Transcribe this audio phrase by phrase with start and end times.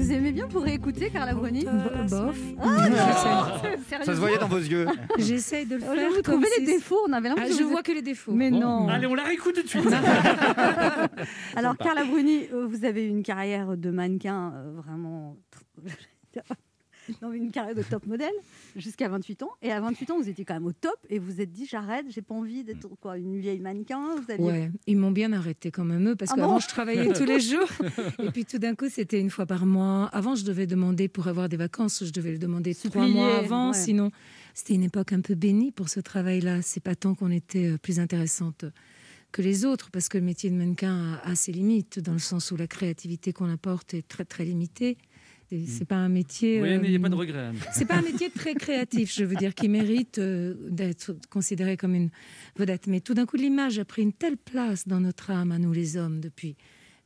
[0.00, 1.66] Vous aimez bien pour réécouter Carla Bruni
[2.08, 2.38] Bof.
[2.58, 4.86] Ah non Ça se voyait dans vos yeux.
[5.18, 6.10] J'essaye de le faire.
[6.10, 8.32] Vous trouvez les défauts On avait Ah, l'impression je vois que les défauts.
[8.32, 8.88] Mais non.
[8.88, 9.84] Allez, on la réécoute tout de suite.
[11.56, 15.36] Alors, Carla Bruni, euh, vous avez une carrière de mannequin euh, vraiment.
[17.22, 18.32] Mais une carrière de top modèle
[18.76, 19.50] jusqu'à 28 ans.
[19.62, 21.66] Et à 28 ans, vous étiez quand même au top et vous vous êtes dit
[21.66, 24.16] j'arrête, j'ai pas envie d'être quoi, une vieille mannequin.
[24.16, 26.68] Vous aviez- Ouais, ils m'ont bien arrêté quand même eux parce Ah qu'avant bon je
[26.68, 27.68] travaillais tous les jours
[28.22, 30.06] et puis tout d'un coup c'était une fois par mois.
[30.12, 33.36] Avant je devais demander pour avoir des vacances, je devais le demander trois Supplier, mois
[33.38, 33.74] avant, ouais.
[33.78, 34.10] sinon
[34.54, 36.62] c'était une époque un peu bénie pour ce travail-là.
[36.62, 38.64] C'est pas tant qu'on était euh, plus intéressante
[39.32, 42.50] que les autres parce que le métier de mannequin a ses limites dans le sens
[42.50, 44.98] où la créativité qu'on apporte est très très limitée.
[45.52, 46.62] Et C'est pas un métier.
[46.62, 47.46] Oui, euh, n'ayez pas de regrets.
[47.46, 47.56] Anne.
[47.72, 51.94] c'est pas un métier très créatif, je veux dire, qui mérite euh, d'être considéré comme
[51.94, 52.10] une
[52.56, 52.86] vedette.
[52.86, 55.72] Mais tout d'un coup, l'image a pris une telle place dans notre âme, à nous
[55.72, 56.54] les hommes, depuis,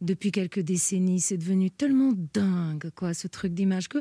[0.02, 1.20] depuis quelques décennies.
[1.20, 3.98] C'est devenu tellement dingue, quoi, ce truc d'image, que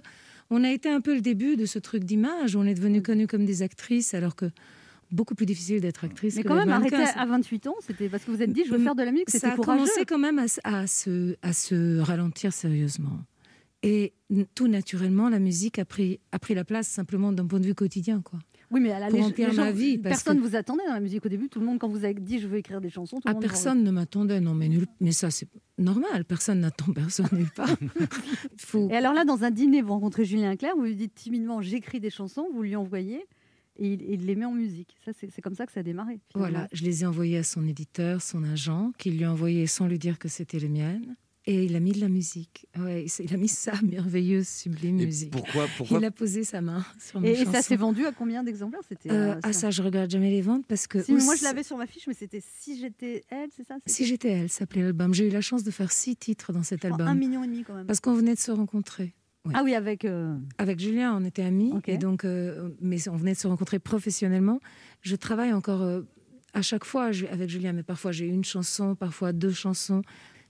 [0.49, 2.57] on a été un peu le début de ce truc d'image.
[2.57, 4.51] On est devenu connus comme des actrices, alors que
[5.09, 6.35] beaucoup plus difficile d'être actrice.
[6.35, 8.71] Mais que quand même, arrêter à 28 ans, c'était parce que vous êtes dit je
[8.71, 9.83] veux faire de la musique, Ça a courageux.
[9.83, 13.21] commencé quand même à se, à se ralentir sérieusement.
[13.83, 14.13] Et
[14.55, 17.75] tout naturellement, la musique a pris, a pris la place simplement d'un point de vue
[17.75, 18.21] quotidien.
[18.21, 18.39] Quoi.
[18.71, 20.85] Oui, mais à la pour les- remplir les gens- ma vie, Personne que- vous attendait
[20.87, 21.49] dans la musique au début.
[21.49, 23.33] Tout le monde, quand vous avez dit je veux écrire des chansons, tout le Ah,
[23.33, 23.41] monde.
[23.43, 27.67] personne ne m'attendait, non, mais, nul, mais ça c'est normal, personne n'attend personne nulle part.
[28.57, 28.89] Faut...
[28.89, 31.99] Et alors là, dans un dîner, vous rencontrez Julien Clerc, vous lui dites timidement j'écris
[31.99, 33.25] des chansons, vous lui envoyez
[33.75, 34.95] et il, il les met en musique.
[35.03, 36.19] Ça, c'est c'est comme ça que ça a démarré.
[36.31, 36.51] finalement.
[36.51, 39.87] Voilà, je les ai envoyés à son éditeur, son agent, qui lui a envoyé sans
[39.87, 41.15] lui dire que c'était les miennes.
[41.45, 42.67] Et il a mis de la musique.
[42.79, 45.31] Ouais, il a mis sa merveilleuse, sublime Et musique.
[45.31, 48.13] pourquoi, pourquoi Il a posé sa main sur mes Et, et ça s'est vendu à
[48.13, 49.11] combien d'exemplaires C'était.
[49.11, 51.63] Euh, euh, ah ça, je regarde jamais les ventes parce que Si, moi, je l'avais
[51.63, 55.13] sur ma fiche, mais c'était Si j'étais elle, c'est ça Si j'étais elle, s'appelait l'album.
[55.13, 57.47] J'ai eu la chance de faire six titres dans cet Je album Un million et
[57.47, 57.87] demi quand même.
[57.87, 59.13] parce qu'on venait de se rencontrer.
[59.45, 59.51] Ouais.
[59.53, 60.05] Ah oui, avec.
[60.05, 63.79] euh, Avec Julien, on était amis, et donc, euh, mais on venait de se rencontrer
[63.79, 64.61] professionnellement.
[65.01, 66.03] Je travaille encore euh,
[66.53, 70.01] à chaque fois avec Julien, mais parfois j'ai une chanson, parfois deux chansons,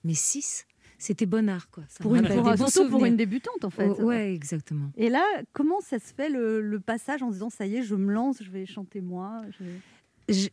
[0.03, 0.65] mais six,
[1.03, 1.83] c'était bon art, quoi.
[1.89, 3.87] Ça pour une, rappelle pour- surtout une débutante en fait.
[3.87, 4.91] Oh, ouais, exactement.
[4.97, 7.95] Et là, comment ça se fait le, le passage en disant ça y est, je
[7.95, 9.79] me lance, je vais chanter moi je vais-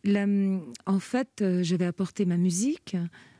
[0.05, 0.27] Je- la-
[0.87, 2.97] en fait, euh, j'avais apporté ma musique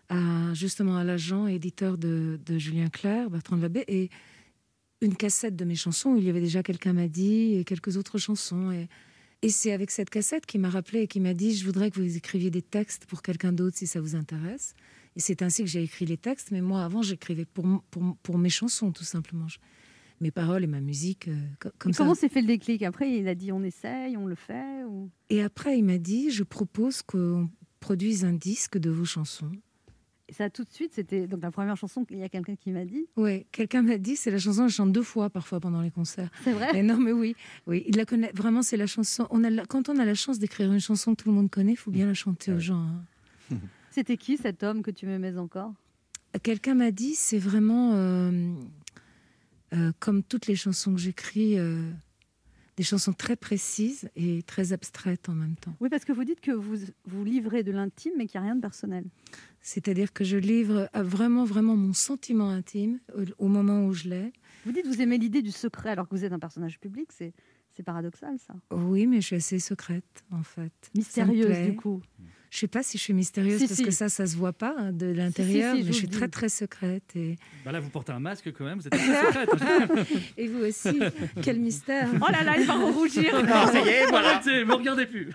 [0.09, 4.11] à, justement à l'agent éditeur de, de Julien Clerc, Bertrand Labbé, et
[5.01, 6.17] une cassette de mes chansons.
[6.17, 8.71] Il y avait déjà quelqu'un m'a dit et quelques autres chansons.
[8.71, 8.89] Et,
[9.43, 11.99] et c'est avec cette cassette qui m'a rappelé et qui m'a dit Je voudrais que
[12.01, 14.75] vous écriviez des textes pour quelqu'un d'autre si ça vous intéresse.
[15.17, 16.51] Et c'est ainsi que j'ai écrit les textes.
[16.53, 19.49] Mais moi, avant, j'écrivais pour, m- pour, pour mes chansons, tout simplement.
[19.49, 19.59] Je-
[20.21, 21.99] mes paroles et ma musique, euh, co- comme Et ça.
[22.05, 22.83] Comment s'est fait le déclic?
[22.83, 25.09] Après, il a dit on essaye, on le fait ou...
[25.31, 27.49] Et après, il m'a dit, je propose qu'on
[27.81, 29.51] produise un disque de vos chansons.
[30.29, 32.71] Et ça tout de suite, c'était donc la première chanson qu'il y a quelqu'un qui
[32.71, 33.07] m'a dit?
[33.17, 36.31] Ouais, quelqu'un m'a dit, c'est la chanson, je chante deux fois parfois pendant les concerts.
[36.45, 36.69] C'est vrai?
[36.75, 37.35] Mais non, mais oui,
[37.67, 38.31] oui, il la connaît.
[38.35, 39.27] Vraiment, c'est la chanson.
[39.31, 41.51] On a la- quand on a la chance d'écrire une chanson que tout le monde
[41.51, 42.87] connaît, il faut bien la chanter aux gens.
[43.51, 43.57] hein.
[43.91, 45.75] C'était qui cet homme que tu m'aimais encore?
[46.43, 48.53] Quelqu'un m'a dit, c'est vraiment euh,
[49.73, 51.91] euh, comme toutes les chansons que j'écris, euh,
[52.77, 55.75] des chansons très précises et très abstraites en même temps.
[55.81, 58.49] Oui, parce que vous dites que vous vous livrez de l'intime, mais qu'il n'y a
[58.49, 59.05] rien de personnel.
[59.61, 64.33] C'est-à-dire que je livre vraiment, vraiment mon sentiment intime au, au moment où je l'ai.
[64.65, 67.09] Vous dites que vous aimez l'idée du secret alors que vous êtes un personnage public.
[67.11, 67.33] C'est
[67.71, 68.55] c'est paradoxal ça.
[68.73, 70.73] Oui, mais je suis assez secrète, en fait.
[70.95, 72.03] Mystérieuse du coup.
[72.51, 73.85] Je sais pas si je suis mystérieuse Si, parce si.
[73.85, 76.27] que ça, ça se voit pas hein, de l'intérieur, si, mais vous je suis très
[76.27, 80.09] très secrète et, Bah là, vous portez un masque quand même, vous êtes assez secrète.
[80.37, 80.99] et vous aussi.
[81.43, 83.33] Quel mystère Oh là là, il va rougir.
[83.45, 84.41] Non, ça y est, voilà.
[84.45, 85.31] Me regardez plus.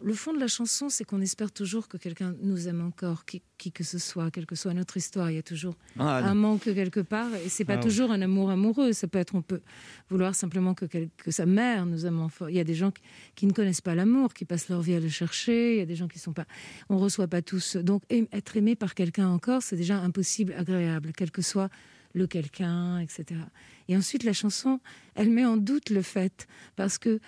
[0.00, 3.42] Le fond de la chanson, c'est qu'on espère toujours que quelqu'un nous aime encore, qui,
[3.58, 5.30] qui que ce soit, quelle que soit notre histoire.
[5.32, 7.82] Il y a toujours Ah, un manque quelque part, et c'est pas Ah ouais.
[7.82, 8.92] toujours un amour amoureux.
[8.92, 9.60] Ça peut être, on peut
[10.08, 12.46] vouloir simplement que, quel- que sa mère nous aime enfant.
[12.46, 13.02] Il y a des gens qui,
[13.34, 15.74] qui ne connaissent pas l'amour, qui passent leur vie à le chercher.
[15.74, 16.46] Il y a des gens qui sont pas,
[16.88, 17.76] on reçoit pas tous.
[17.76, 21.70] Donc être aimé par quelqu'un encore, c'est déjà impossible, agréable, quel que soit
[22.14, 23.40] le quelqu'un, etc.
[23.88, 24.80] Et ensuite, la chanson,
[25.14, 27.20] elle met en doute le fait, parce que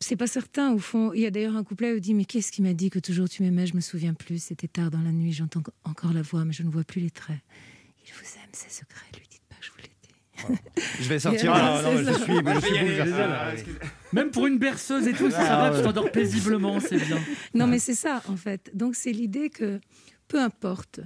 [0.00, 1.12] c'est pas certain au fond.
[1.12, 3.28] Il y a d'ailleurs un couplet où dit mais qu'est-ce qui m'a dit que toujours
[3.28, 4.42] tu m'aimais Je me souviens plus.
[4.42, 5.32] C'était tard dans la nuit.
[5.32, 7.40] J'entends encore la voix, mais je ne vois plus les traits.
[8.04, 9.06] Il vous aime, c'est secret.
[9.16, 10.14] Lui dites pas que je vous l'ai dit.
[11.00, 11.52] Je vais sortir.
[11.54, 13.52] Ah, Ah, non, c'est je suis, je ah,
[14.12, 15.82] Même pour une berceuse et tout, c'est ça Ah, va, tu ouais.
[15.84, 17.18] t'endors paisiblement, c'est bien.
[17.54, 18.70] Non, mais c'est ça en fait.
[18.74, 19.80] Donc c'est l'idée que
[20.28, 21.00] peu importe.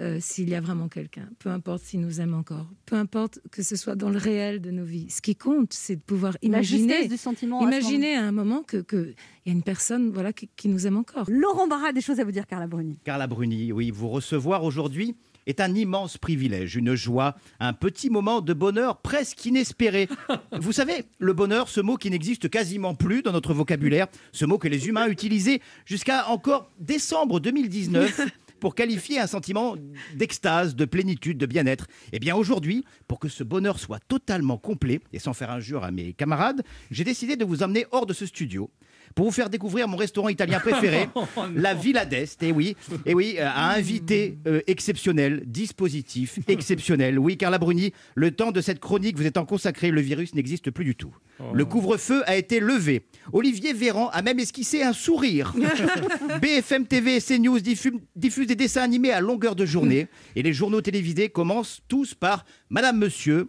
[0.00, 3.62] euh, s'il y a vraiment quelqu'un, peu importe s'il nous aime encore, peu importe que
[3.62, 5.08] ce soit dans le réel de nos vies.
[5.10, 7.60] Ce qui compte, c'est de pouvoir La imaginer, justesse du sentiment.
[7.60, 10.48] à ce imaginer à un moment que que il y a une personne voilà qui,
[10.56, 11.26] qui nous aime encore.
[11.30, 12.98] Laurent Barra a des choses à vous dire, Carla Bruni.
[13.04, 15.14] Carla Bruni, oui, vous recevoir aujourd'hui
[15.46, 20.08] est un immense privilège, une joie, un petit moment de bonheur presque inespéré.
[20.52, 24.58] Vous savez, le bonheur, ce mot qui n'existe quasiment plus dans notre vocabulaire, ce mot
[24.58, 28.20] que les humains utilisaient jusqu'à encore décembre 2019
[28.62, 29.74] pour qualifier un sentiment
[30.14, 31.88] d'extase, de plénitude, de bien-être.
[32.12, 35.90] Eh bien aujourd'hui, pour que ce bonheur soit totalement complet, et sans faire injure à
[35.90, 36.62] mes camarades,
[36.92, 38.70] j'ai décidé de vous emmener hors de ce studio
[39.14, 41.24] pour vous faire découvrir mon restaurant italien préféré, Oh
[41.54, 42.42] la Villa d'Est.
[42.42, 42.76] Et oui,
[43.06, 47.18] et oui, euh, à invité euh, exceptionnel, dispositif exceptionnel.
[47.18, 50.84] Oui, Carla Bruni, le temps de cette chronique vous étant consacré, le virus n'existe plus
[50.84, 51.14] du tout.
[51.54, 53.02] Le couvre-feu a été levé.
[53.32, 55.54] Olivier Véran a même esquissé un sourire.
[56.40, 60.06] BFM TV et CNews diffu- diffusent des dessins animés à longueur de journée.
[60.36, 63.48] Et les journaux télévisés commencent tous par Madame, Monsieur,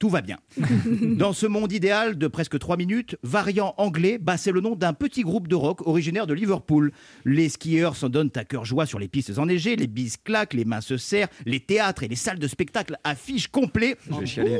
[0.00, 0.38] tout va bien.
[1.02, 4.94] Dans ce monde idéal de presque 3 minutes, Variant Anglais, bah, c'est le nom d'un
[4.94, 6.90] petit groupe de rock originaire de Liverpool.
[7.24, 10.64] Les skieurs s'en donnent à cœur joie sur les pistes enneigées, les bises claquent, les
[10.64, 13.96] mains se serrent, les théâtres et les salles de spectacle affichent complet.
[14.10, 14.58] Je vais chialer.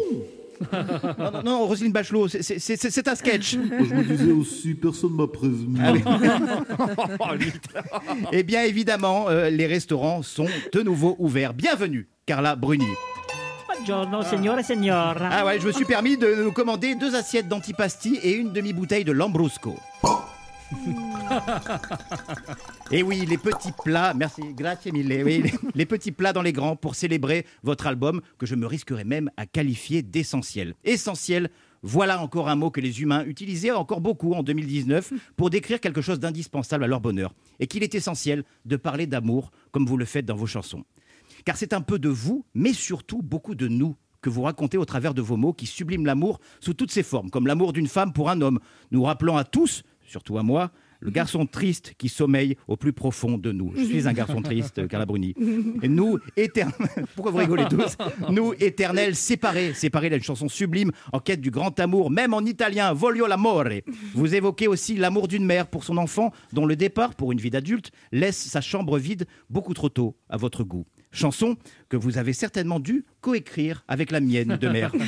[1.19, 3.53] Non, non, non, Roselyne Bachelot, c'est- c'est c'est- c'est un sketch.
[3.53, 5.79] Je me disais aussi, personne m'a prévenu.
[5.81, 6.03] Ah oui.
[8.33, 10.45] Eh bien, évidemment, euh, les restaurants sont
[10.75, 11.55] de nouveau ouverts.
[11.55, 12.85] Bienvenue, Carla Bruni.
[13.81, 15.31] Buongiorno, signore signora.
[15.31, 19.07] Ah ouais, je me suis permis de nous commander deux assiettes d'antipasti et une demi-bouteille
[19.07, 19.75] de Lambrusco.
[22.93, 26.53] Et oui, les petits plats, merci, grazie mille, oui, les, les petits plats dans les
[26.53, 30.75] grands pour célébrer votre album que je me risquerais même à qualifier d'essentiel.
[30.85, 31.49] Essentiel,
[31.83, 36.03] voilà encore un mot que les humains utilisaient encore beaucoup en 2019 pour décrire quelque
[36.03, 37.33] chose d'indispensable à leur bonheur.
[37.61, 40.85] Et qu'il est essentiel de parler d'amour comme vous le faites dans vos chansons.
[41.45, 44.85] Car c'est un peu de vous, mais surtout beaucoup de nous que vous racontez au
[44.85, 48.13] travers de vos mots qui subliment l'amour sous toutes ses formes, comme l'amour d'une femme
[48.13, 48.61] pour un homme,
[48.91, 50.71] nous rappelant à tous, surtout à moi,
[51.01, 53.73] le garçon triste qui sommeille au plus profond de nous.
[53.75, 55.35] Je suis un garçon triste, Carla Bruni.
[55.83, 56.75] Et nous, éternels...
[57.15, 57.97] Pourquoi vous rigolez tous?
[58.29, 62.93] Nous, éternels, séparés, séparés d'une chanson sublime en quête du grand amour, même en italien,
[62.93, 63.65] Voglio l'amore.
[64.15, 67.51] Vous évoquez aussi l'amour d'une mère pour son enfant, dont le départ pour une vie
[67.51, 70.85] d'adulte laisse sa chambre vide beaucoup trop tôt à votre goût.
[71.13, 71.57] Chanson
[71.89, 74.93] que vous avez certainement dû coécrire avec la mienne de mère.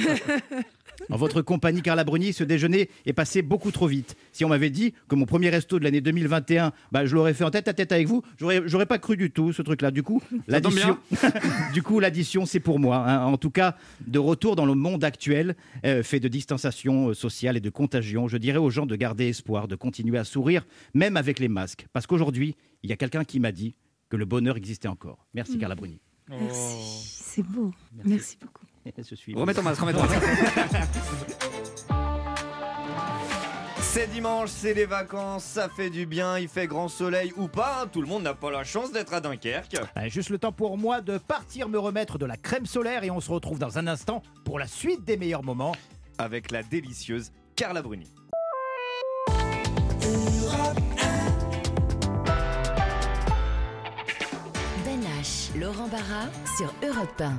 [1.11, 4.17] En votre compagnie, Carla Bruni, ce déjeuner est passé beaucoup trop vite.
[4.31, 7.45] Si on m'avait dit que mon premier resto de l'année 2021, bah, je l'aurais fait
[7.45, 9.91] en tête à tête avec vous, j'aurais, j'aurais pas cru du tout ce truc-là.
[9.91, 10.99] Du coup, l'addition,
[11.73, 13.05] du coup, l'addition, c'est pour moi.
[13.09, 13.25] hein.
[13.25, 13.77] En tout cas,
[14.07, 18.29] de retour dans le monde actuel, euh, fait de distanciation euh, sociale et de contagion,
[18.29, 21.87] je dirais aux gens de garder espoir, de continuer à sourire, même avec les masques.
[21.93, 23.75] Parce qu'aujourd'hui, il y a quelqu'un qui m'a dit
[24.13, 25.27] que le bonheur existait encore.
[25.33, 25.99] Merci, Carla Bruni.
[26.29, 27.23] Merci.
[27.25, 27.73] C'est beau.
[28.05, 28.67] Merci beaucoup.
[28.99, 30.21] Je suis Remets ton masque, remets ton masque.
[33.81, 37.87] C'est dimanche, c'est les vacances, ça fait du bien, il fait grand soleil ou pas,
[37.93, 39.77] tout le monde n'a pas la chance d'être à Dunkerque.
[39.99, 43.11] Euh, Juste le temps pour moi de partir me remettre de la crème solaire et
[43.11, 45.77] on se retrouve dans un instant pour la suite des meilleurs moments.
[46.17, 48.09] Avec la délicieuse Carla Bruni.
[56.57, 57.39] Sur Europe 1.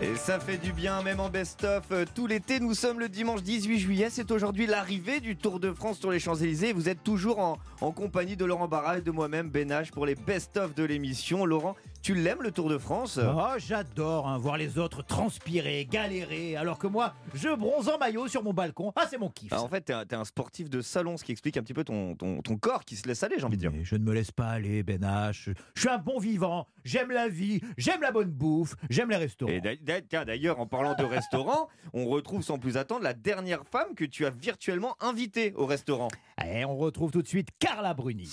[0.00, 1.82] Et ça fait du bien, même en best-of.
[2.14, 4.08] Tout l'été, nous sommes le dimanche 18 juillet.
[4.10, 6.72] C'est aujourd'hui l'arrivée du Tour de France sur les Champs-Élysées.
[6.72, 10.72] Vous êtes toujours en, compagnie de Laurent Barra et de moi-même, H, pour les best-of
[10.76, 11.44] de l'émission.
[11.44, 13.18] Laurent, tu l'aimes le Tour de France?
[13.22, 18.26] Oh, j'adore hein, voir les autres transpirer, galérer, alors que moi, je bronze en maillot
[18.28, 18.92] sur mon balcon.
[18.96, 19.52] Ah, c'est mon kiff.
[19.52, 21.74] Ah, en fait, t'es un, t'es un sportif de salon, ce qui explique un petit
[21.74, 23.70] peu ton, ton, ton corps qui se laisse aller, j'ai envie de dire.
[23.72, 25.52] Mais je ne me laisse pas aller, Ben H.
[25.74, 29.52] Je suis un bon vivant, j'aime la vie, j'aime la bonne bouffe, j'aime les restaurants.
[29.52, 33.12] Et d'a- d'a- tiens, d'ailleurs, en parlant de restaurant, on retrouve sans plus attendre la
[33.14, 36.08] dernière femme que tu as virtuellement invitée au restaurant.
[36.46, 38.32] Et on retrouve tout de suite Carla Bruni.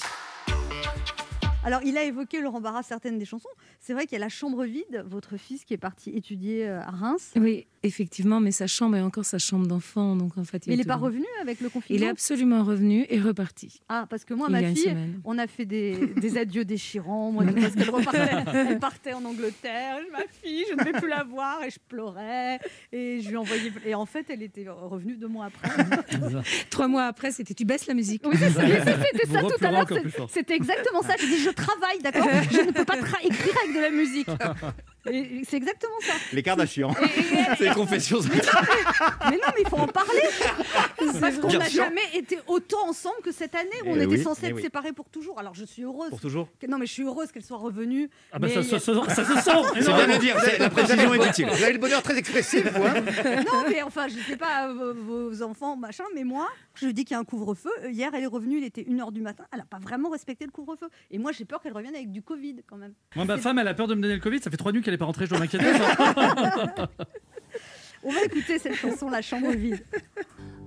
[1.68, 3.50] Alors, il a évoqué, Laurent Barra, certaines des chansons.
[3.88, 6.82] C'est vrai qu'il y a La Chambre vide, votre fils qui est parti étudier euh,
[6.82, 7.32] à Reims.
[7.38, 10.67] Oui, effectivement, mais sa chambre est encore sa chambre d'enfant, donc en fait.
[10.67, 12.01] Mais il n'est pas revenu avec le confinement?
[12.01, 13.79] Il est absolument revenu et reparti.
[13.88, 17.32] Ah, parce que moi, il ma fille, on a fait des, des adieux déchirants.
[17.32, 20.00] Moi, parce qu'elle repartait, elle partait en Angleterre.
[20.12, 21.63] Ma fille, je ne vais plus la voir.
[21.63, 22.60] Et je pleurais.
[22.91, 23.72] Et je lui envoyais.
[23.86, 25.70] Et en fait, elle était revenue deux mois après.
[26.70, 28.22] Trois mois après, c'était tu baisses la musique.
[28.25, 29.88] Oui, ça, c'était ça tout à l'heure.
[30.29, 31.13] C'était exactement ça.
[31.17, 32.27] Je dis, je travaille, d'accord?
[32.51, 34.30] Je ne peux pas écrire avec la musique.
[35.48, 36.14] C'est exactement ça.
[36.34, 36.94] Les Kardashians.
[37.58, 38.20] C'est les confessions.
[38.22, 40.22] Mais non, mais il faut en parler.
[41.20, 44.22] Parce qu'on n'a jamais été autant ensemble que cette année où on Eh était oui,
[44.24, 44.62] censés eh être oui.
[44.62, 45.40] séparés pour toujours.
[45.40, 46.10] Alors je suis heureuse.
[46.10, 46.50] Pour toujours.
[46.60, 48.10] que- Non, mais je suis heureuse qu'elle soit revenue.
[48.32, 51.14] Ah bah ça, a- se- ça- ça se sent C'est bien de dire, la précision
[51.14, 51.48] est utile.
[51.52, 52.94] Vous avez le bonheur très expressif, vous, hein
[53.52, 57.06] Non, mais enfin, je sais pas, euh, vos, vos enfants, machin, mais moi, je dis
[57.06, 57.70] qu'il y a un couvre-feu.
[57.84, 59.46] Euh, Hier, elle est revenue, il était 1h du matin.
[59.52, 60.88] Elle n'a pas vraiment respecté le couvre-feu.
[61.12, 62.94] Et moi, j'ai peur qu'elle revienne avec du Covid quand même.
[63.16, 64.40] Moi, ma femme, elle a peur de me donner le Covid.
[64.42, 65.25] Ça fait trois nuits qu'elle est pas rentrée.
[65.25, 65.66] Je dois m'inquiéter.
[65.74, 66.89] ça.
[68.04, 69.84] On va écouter cette chanson, La chambre vide.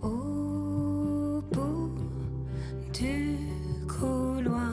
[0.02, 1.94] Au bout
[2.92, 3.36] du
[3.88, 4.72] couloir,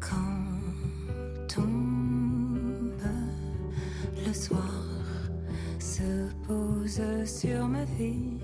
[0.00, 3.02] quand tombe
[4.26, 4.74] le soir,
[5.78, 8.38] se pose sur ma vie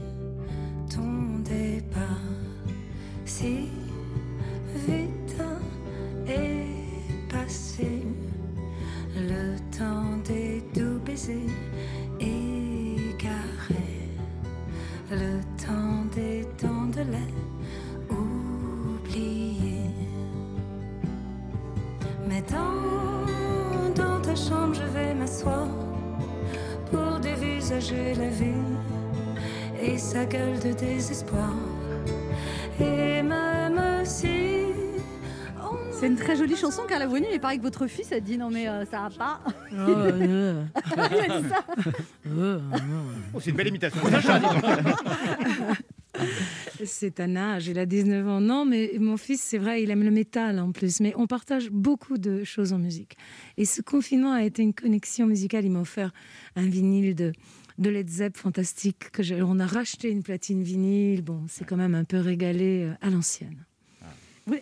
[36.44, 37.26] Jolie chanson, Carla Bruni.
[37.32, 39.40] Il paraît que votre fils a dit non, mais euh, ça va pas.
[39.72, 40.62] Oh, euh,
[40.94, 41.64] Il a dit ça.
[42.26, 42.60] euh,
[43.32, 43.98] Oh, c'est une belle imitation.
[46.84, 48.40] C'est un âge, il a 19 ans.
[48.42, 51.00] Non, mais mon fils, c'est vrai, il aime le métal en plus.
[51.00, 53.16] Mais on partage beaucoup de choses en musique.
[53.56, 55.64] Et ce confinement a été une connexion musicale.
[55.64, 56.12] Il m'a offert
[56.56, 57.32] un vinyle de,
[57.78, 59.10] de Led Zepp fantastique.
[59.12, 61.22] Que on a racheté une platine vinyle.
[61.22, 63.64] Bon, c'est quand même un peu régalé euh, à l'ancienne.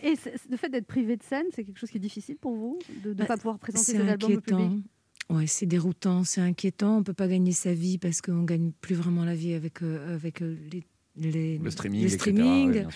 [0.01, 0.13] Et
[0.49, 3.09] le fait d'être privé de scène, c'est quelque chose qui est difficile pour vous De
[3.09, 4.69] ne Bah, pas pouvoir présenter C'est ses albums au inquiétant.
[4.69, 4.85] public
[5.29, 6.97] Ouais, c'est déroutant, c'est inquiétant.
[6.97, 10.15] On peut pas gagner sa vie parce qu'on gagne plus vraiment la vie avec, euh,
[10.15, 10.83] avec euh, les,
[11.15, 12.33] les, Le streaming, les etc.,
[12.73, 12.89] sûr.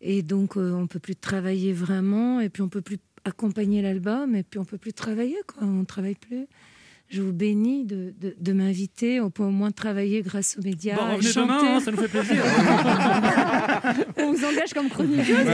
[0.00, 4.34] Et donc, euh, on peut plus travailler vraiment, et puis on peut plus accompagner l'album,
[4.34, 5.62] et puis on peut plus travailler, quoi.
[5.64, 6.46] On travaille plus.
[7.12, 9.20] Je vous bénis de, de, de m'inviter.
[9.20, 10.96] On peut au moins travailler grâce aux médias.
[10.96, 11.46] Bon, revenez chanter.
[11.52, 12.42] demain, hein, ça nous fait plaisir.
[14.16, 15.46] On vous engage comme chroniqueuse.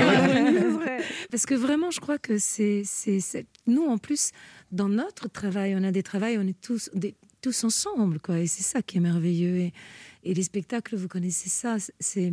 [1.30, 4.30] Parce que vraiment, je crois que c'est, c'est, c'est- nous en plus
[4.70, 8.38] dans notre travail, on a des travails, on est tous, des- tous ensemble, quoi.
[8.38, 9.56] Et c'est ça qui est merveilleux.
[9.58, 9.72] Et,
[10.24, 12.32] et les spectacles, vous connaissez ça, c'est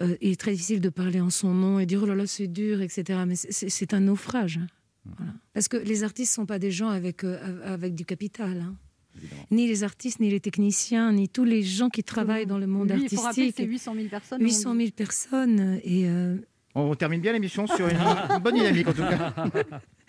[0.00, 2.26] euh, il est très difficile de parler en son nom et dire oh là là
[2.26, 3.20] c'est dur, etc.
[3.26, 4.58] Mais c'est un naufrage.
[5.04, 5.32] Voilà.
[5.54, 8.60] Parce que les artistes sont pas des gens avec euh, avec du capital.
[8.66, 8.74] hein.
[9.50, 12.92] Ni les artistes, ni les techniciens, ni tous les gens qui travaillent dans le monde
[12.92, 13.66] Lui, il faut rappeler que artistique.
[13.66, 14.40] c'est 800 000 personnes.
[14.42, 16.36] 800 000 personnes et euh,
[16.76, 19.34] On termine bien l'émission sur une, une bonne dynamique, en tout cas.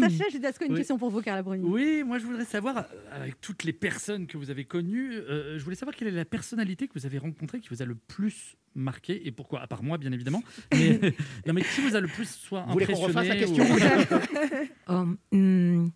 [0.00, 0.78] Sacha Judasco, une Oui.
[0.78, 1.68] question pour vous, Carla Bruni.
[1.68, 5.58] Oui, moi je voudrais savoir, euh, avec toutes les personnes que vous avez connues, euh,
[5.58, 7.94] je voulais savoir quelle est la personnalité que vous avez rencontrée qui vous a le
[7.94, 10.42] plus marqué et pourquoi, à part moi bien évidemment.
[10.72, 11.00] Mais,
[11.46, 14.16] non, mais qui vous a le plus soit Vous voulez qu'on refasse la impressionné question
[14.16, 14.66] ou-
[15.32, 15.88] Oh, hmm.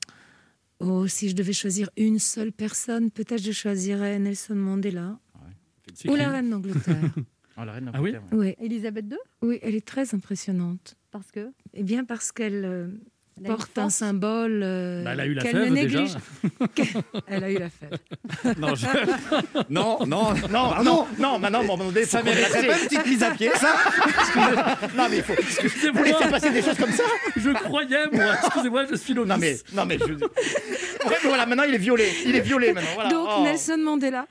[0.80, 5.18] Oh, si je devais choisir une seule personne, peut-être je choisirais Nelson Mandela
[6.09, 6.97] ou la reine d'Angleterre.
[7.56, 8.21] Ah, la reine Ah oui ouais.
[8.33, 10.97] oui, Elisabeth II oui, elle est très impressionnante.
[11.12, 11.52] Parce que?
[11.75, 12.99] Eh bien parce qu'elle
[13.47, 15.99] porte un symbole euh, Bah, elle a eu la qu'elle ne fève, déjà.
[16.62, 16.95] néglige.
[17.26, 17.99] elle a eu la fève.
[18.59, 18.87] Non, je-
[19.71, 23.07] non, non, Non, ah non, non, maintenant, on m'a demandé ça mériterait pas une petite
[23.07, 23.75] mise à pied, ça
[24.97, 25.35] Non, mais il faut.
[25.35, 27.05] Vous Excusez-moi, laissez passer des choses comme ça
[27.37, 28.35] je croyais moi.
[28.45, 29.29] Excusez-moi, je suis novice.
[29.33, 29.57] Non, mais.
[29.75, 29.99] Non, mais.
[29.99, 31.26] Je...
[31.29, 32.09] Voilà, maintenant, il est violé.
[32.26, 32.91] Il est violé, maintenant.
[32.95, 33.11] Voilà.
[33.11, 33.43] Donc Oh.
[33.43, 34.26] Nelson Mandela.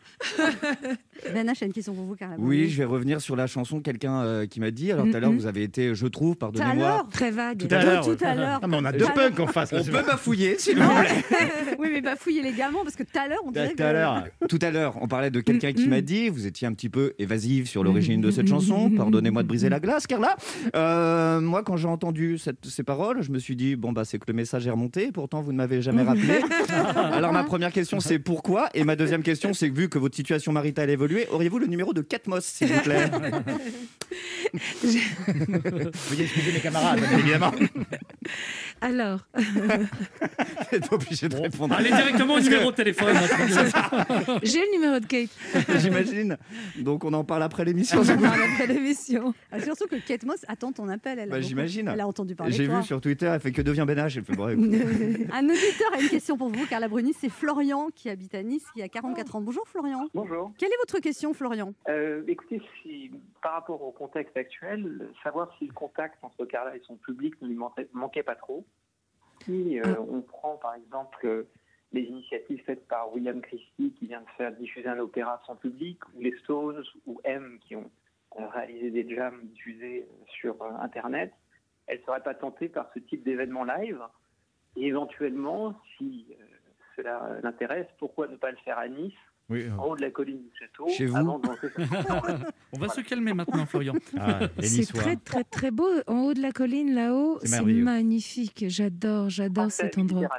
[1.34, 2.36] Ben une question pour vous, Carla.
[2.40, 3.80] Oui, je vais revenir sur la chanson.
[3.82, 4.92] Quelqu'un euh, qui m'a dit.
[4.92, 6.88] Alors tout à l'heure, vous avez été, je trouve, Tout à pardonnez-moi.
[6.88, 7.58] l'heure Très vague.
[7.58, 8.06] Tout à l'heure.
[8.06, 8.60] Tout à l'heure.
[8.62, 9.72] Non, mais on a deux punks en face.
[9.72, 11.24] là, On peut bafouiller, s'il vous plaît.
[11.80, 14.24] Oui, mais fouillez légalement parce que tout à l'heure, on dirait Tout à l'heure.
[14.48, 17.14] Tout à l'heure, on parlait de quelqu'un qui m'a dit, vous étiez un petit peu
[17.20, 18.90] évasive sur l'origine de cette chanson.
[18.98, 20.36] Pardonnez-moi de briser la glace, Carla.
[20.76, 24.18] Euh, moi, quand j'ai entendu cette- ces paroles, je me suis dit, bon, bah, c'est
[24.18, 25.12] que le message est remonté.
[25.12, 26.40] Pourtant, vous ne m'avez jamais rappelé.
[26.96, 28.70] Alors, ma première question, c'est pourquoi?
[28.74, 30.96] Et ma deuxième question, c'est que vu que votre situation maritale a
[31.32, 33.06] auriez-vous le numéro de Catmos, s'il vous plaît
[34.54, 37.52] Veuillez excuser mes camarades, évidemment.
[38.82, 41.74] Alors, Vous êtes obligé de répondre.
[41.76, 43.16] allez directement au numéro de téléphone.
[43.16, 45.30] hein, j'ai le numéro de Kate.
[45.80, 46.38] J'imagine.
[46.80, 48.02] Donc, on en parle après l'émission.
[48.02, 49.34] On parle après l'émission.
[49.52, 51.18] Ah, surtout que Kate Moss attend ton appel.
[51.20, 51.88] Elle a Bah, beaucoup- j'imagine.
[51.94, 54.18] Elle a entendu parler J'ai vu sur Twitter, elle fait que devient Benage.
[54.18, 54.48] Elle fait, bon.
[54.48, 54.54] Un
[55.50, 57.14] auditeur a une question pour vous, Carla Bruni.
[57.20, 59.42] C'est Florian qui habite à Nice, qui a 44 ans.
[59.42, 60.08] Bonjour Florian.
[60.14, 60.52] Bonjour.
[60.58, 65.68] Quelle est votre question, Florian Euh, écoutez, si, par rapport au contexte actuel, savoir si
[65.68, 68.66] le contact entre Carla et son public ne lui manquait, manquait pas trop.
[69.44, 71.48] si euh, on prend par exemple euh,
[71.92, 76.00] les initiatives faites par William Christie qui vient de faire diffuser un opéra sans public,
[76.16, 77.92] ou les Stones ou M qui ont
[78.40, 80.08] euh, réalisé des jams diffusés
[80.40, 81.34] sur Internet,
[81.88, 84.02] elles ne seraient pas tentées par ce type d'événement live.
[84.78, 86.26] Et éventuellement, si
[86.96, 89.14] cela l'intéresse, pourquoi ne pas le faire à Nice,
[89.54, 91.68] Oui, en haut de la colline du château, Chez vous avant de lancer
[92.74, 93.94] On va se calmer maintenant, Florian.
[94.18, 95.88] Ah, C'est très très très beau.
[96.08, 98.66] En haut de la colline, là-haut, C'est magnifique.
[98.68, 100.30] J'adore, j'adore cet endroit.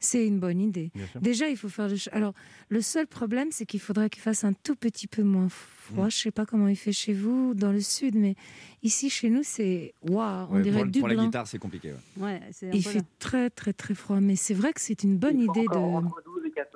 [0.00, 0.90] C'est une bonne idée.
[1.20, 1.94] Déjà, il faut faire le.
[2.12, 2.32] Alors,
[2.68, 6.06] le seul problème, c'est qu'il faudrait qu'il fasse un tout petit peu moins froid.
[6.06, 6.10] Mm.
[6.10, 8.34] Je sais pas comment il fait chez vous, dans le sud, mais
[8.82, 11.26] ici, chez nous, c'est waouh, on Ouais, dirait pour, pour la Dublin.
[11.26, 11.92] guitare, c'est compliqué.
[12.16, 12.24] ouais.
[12.24, 13.04] Ouais, c'est un Il peu fait là.
[13.20, 15.76] très très très froid, mais c'est vrai que c'est une bonne Il faut idée de.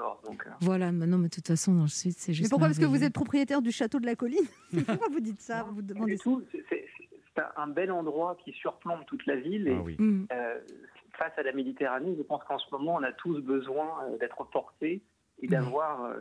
[0.01, 0.47] Entre 12 et 14, donc.
[0.47, 2.45] euh, Voilà, mais non, mais de toute façon, dans le sud, c'est juste.
[2.47, 2.69] Mais pourquoi?
[2.69, 4.47] Parce que vous êtes propriétaire du château de la colline
[4.87, 5.63] Pourquoi vous dites ça?
[5.65, 6.43] Vous Pas demandez du ça tout.
[6.69, 6.87] C'est-
[7.57, 9.69] un bel endroit qui surplombe toute la ville.
[9.69, 9.97] Et Ah oui.
[9.99, 10.27] Mm.
[10.33, 10.59] euh,
[11.17, 14.45] face à la Méditerranée, je pense qu'en ce moment, on a tous besoin euh, d'être
[14.51, 15.01] portés
[15.41, 16.21] et d'avoir euh,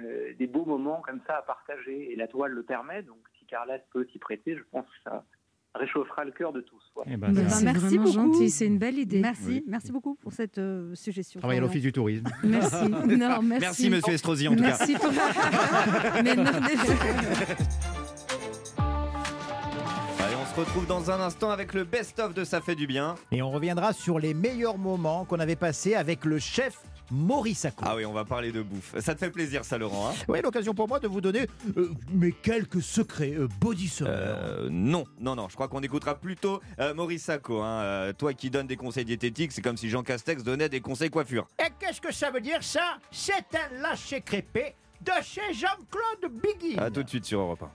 [0.00, 2.12] euh, des beaux moments comme ça à partager.
[2.12, 3.02] Et la toile le permet.
[3.02, 5.24] Donc, si Carla peut s'y prêter, je pense que ça
[5.74, 6.82] réchauffera le cœur de tous.
[6.94, 7.12] Voilà.
[7.12, 8.12] Eh ben, Bah, c'est merci vraiment beaucoup.
[8.34, 9.20] gentil, c'est une belle idée.
[9.20, 9.64] Merci, Oui.
[9.68, 11.40] merci beaucoup pour cette euh, suggestion.
[11.40, 12.24] Travaille à l'office du tourisme.
[12.44, 12.88] Merci.
[12.88, 12.98] Non,
[13.42, 13.60] merci.
[13.60, 14.76] Merci, monsieur Estrosi, en tout cas.
[14.78, 15.10] Merci pour...
[16.24, 16.44] Mais non,
[20.18, 23.14] Allez, on se retrouve dans un instant avec le best-of de Ça fait du bien.
[23.32, 26.78] Et on reviendra sur les meilleurs moments qu'on avait passés avec le chef
[27.10, 27.84] Maurice Sacco.
[27.86, 28.94] Ah oui, on va parler de bouffe.
[29.00, 31.90] Ça te fait plaisir, ça, Laurent hein Oui, l'occasion pour moi de vous donner euh,
[32.12, 33.92] mes quelques secrets euh, body.
[34.02, 35.48] Euh, non, non, non.
[35.48, 37.60] Je crois qu'on écoutera plutôt euh, Maurice Sacco.
[37.62, 38.12] hein.
[38.18, 41.46] Toi qui donnes des conseils diététiques, c'est comme si Jean Castex donnait des conseils coiffure.
[41.58, 42.98] Et qu'est-ce que ça veut dire ça?
[43.10, 46.78] C'est un lâcher crépé de chez Jean-Claude Biggie.
[46.78, 47.70] À tout de suite sur Europe 1.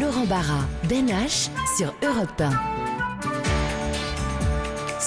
[0.00, 1.08] Laurent Barra, Ben
[1.76, 2.83] sur Europe 1.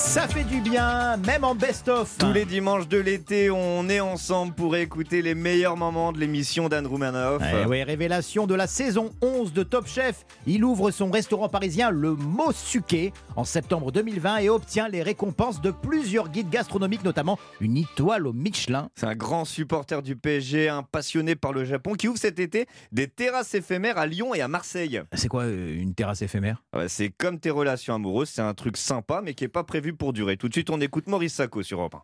[0.07, 2.17] Ça fait du bien, même en best-of.
[2.17, 6.69] Tous les dimanches de l'été, on est ensemble pour écouter les meilleurs moments de l'émission
[6.69, 7.43] d'Anne Roumanoff.
[7.43, 10.25] Eh ouais, révélation de la saison 11 de Top Chef.
[10.45, 15.71] Il ouvre son restaurant parisien Le Mosuke en septembre 2020 et obtient les récompenses de
[15.71, 18.89] plusieurs guides gastronomiques, notamment une étoile au Michelin.
[18.95, 22.65] C'est un grand supporter du PSG, un passionné par le Japon, qui ouvre cet été
[22.93, 25.01] des terrasses éphémères à Lyon et à Marseille.
[25.11, 26.63] C'est quoi euh, une terrasse éphémère?
[26.73, 29.95] Ouais, c'est comme tes relations amoureuses, c'est un truc sympa, mais qui n'est pas prévu
[29.97, 30.37] pour durer.
[30.37, 32.01] Tout de suite, on écoute Maurice Sacco sur Europe 1.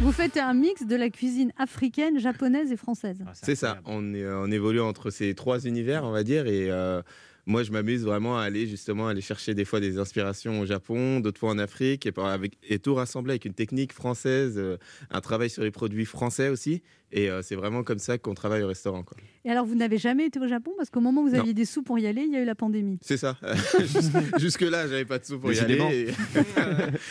[0.00, 3.22] Vous faites un mix de la cuisine africaine, japonaise et française.
[3.26, 6.70] Ah, C'est ça, on, est, on évolue entre ces trois univers, on va dire, et
[6.70, 7.00] euh,
[7.46, 11.20] moi je m'amuse vraiment à aller justement aller chercher des fois des inspirations au Japon,
[11.20, 14.76] d'autres fois en Afrique, et, par- avec, et tout rassembler avec une technique française, euh,
[15.10, 18.62] un travail sur les produits français aussi, et euh, c'est vraiment comme ça qu'on travaille
[18.62, 19.02] au restaurant.
[19.02, 19.16] quoi.
[19.44, 20.72] Et alors, vous n'avez jamais été au Japon?
[20.76, 21.40] Parce qu'au moment où vous Non.
[21.40, 22.98] aviez des sous pour y aller, il y a eu la pandémie.
[23.02, 23.36] C'est ça,
[24.38, 25.74] jusque-là j'avais pas de sous pour y aller.
[25.76, 26.08] et-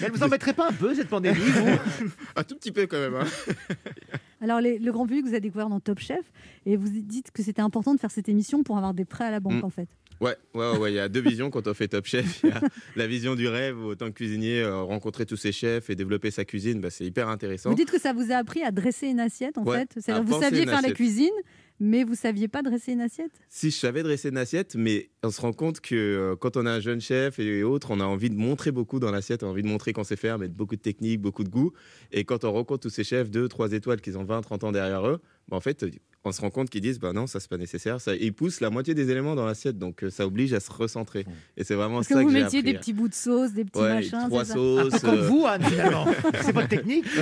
[0.02, 2.10] Elle vous embêterait pas un peu cette pandémie vous?
[2.36, 3.16] Un tout petit peu quand même.
[3.16, 3.26] hein.
[4.42, 6.20] Alors, les- le grand public vous a découvert dans Top Chef
[6.66, 9.32] et vous dites que c'était important de faire cette émission pour avoir des prêts à
[9.32, 9.66] la banque, Mm.
[9.66, 9.88] en fait.
[10.24, 12.42] Ouais, ouais, ouais, il y a deux visions quand on fait Top Chef.
[12.44, 12.62] Il y a
[12.96, 16.32] la vision du rêve, où, autant que cuisinier, euh, rencontrer tous ses chefs et développer
[16.32, 17.70] sa cuisine, bah, c'est hyper intéressant.
[17.70, 20.22] Vous dites que ça vous a appris à dresser une assiette, en Ouais, fait.
[20.22, 21.34] Vous saviez faire la cuisine,
[21.80, 23.32] mais vous saviez pas dresser une assiette?
[23.50, 26.66] Si je savais dresser une assiette, mais on se rend compte que euh, quand on
[26.66, 29.48] a un jeune chef et autres, on a envie de montrer beaucoup dans l'assiette, on
[29.48, 31.74] a envie de montrer qu'on sait faire, mettre beaucoup de technique, beaucoup de goût.
[32.12, 34.72] Et quand on rencontre tous ces chefs, 2, 3 étoiles, qui ont 20, 30 ans
[34.72, 35.86] derrière eux, bah, en fait,
[36.26, 38.00] on se rend compte qu'ils disent, bah non, ça c'est pas nécessaire.
[38.00, 40.72] Ça, ils poussent la moitié des éléments dans l'assiette, donc euh, ça oblige à se
[40.72, 41.26] recentrer.
[41.58, 42.72] Et c'est vraiment Parce que ça vous que mettiez appris.
[42.72, 44.20] des petits bouts de sauce, des petits Ouais, machins.
[44.30, 45.00] trois ça sauces.
[45.02, 46.06] Comme euh, vous, Anne, finalement.
[46.42, 47.06] C'est votre technique.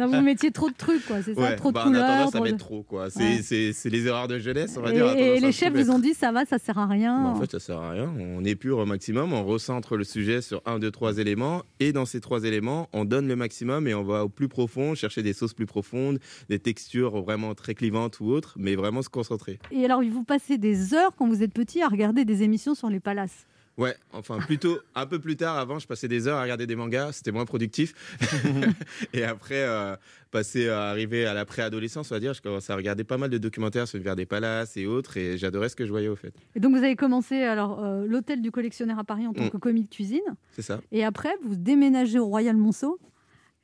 [0.00, 1.22] Non, vous mettiez trop de trucs, quoi.
[1.22, 2.06] C'est ça, Ouais, trop de bah, on a couleurs.
[2.30, 3.10] tendance à mettre trop, quoi.
[3.10, 3.90] C'est Ouais.
[3.90, 5.06] les erreurs de jeunesse, on va Et, dire.
[5.16, 7.22] et les chefs vous ont dit, ça va, ça sert à rien.
[7.22, 8.12] Bah, en fait, ça sert à rien.
[8.18, 11.62] On épure au maximum, on recentre le sujet sur un, deux, trois éléments.
[11.80, 14.94] Et dans ces trois éléments, on donne le maximum et on va au plus profond,
[14.94, 16.18] chercher des sauces plus profondes,
[16.48, 19.58] des textures vraiment très clivantes ou autres, mais vraiment se concentrer.
[19.70, 22.88] Et alors, vous passez des heures quand vous êtes petit à regarder des émissions sur
[22.88, 23.46] les palaces?
[23.78, 25.56] Ouais, enfin plutôt un peu plus tard.
[25.56, 27.94] Avant, je passais des heures à regarder des mangas, c'était moins productif.
[29.14, 29.96] et après, euh,
[30.30, 33.30] passer à arriver à la préadolescence, on va dire, je commençais à regarder pas mal
[33.30, 36.16] de documentaires sur l'univers des palaces et autres, et j'adorais ce que je voyais au
[36.16, 36.34] fait.
[36.54, 39.50] Et donc, vous avez commencé alors euh, l'hôtel du collectionneur à Paris en tant Mm.
[39.50, 40.20] que commis de cuisine.
[40.52, 40.80] C'est ça.
[40.92, 42.98] Et après, vous déménagez au Royal Monceau.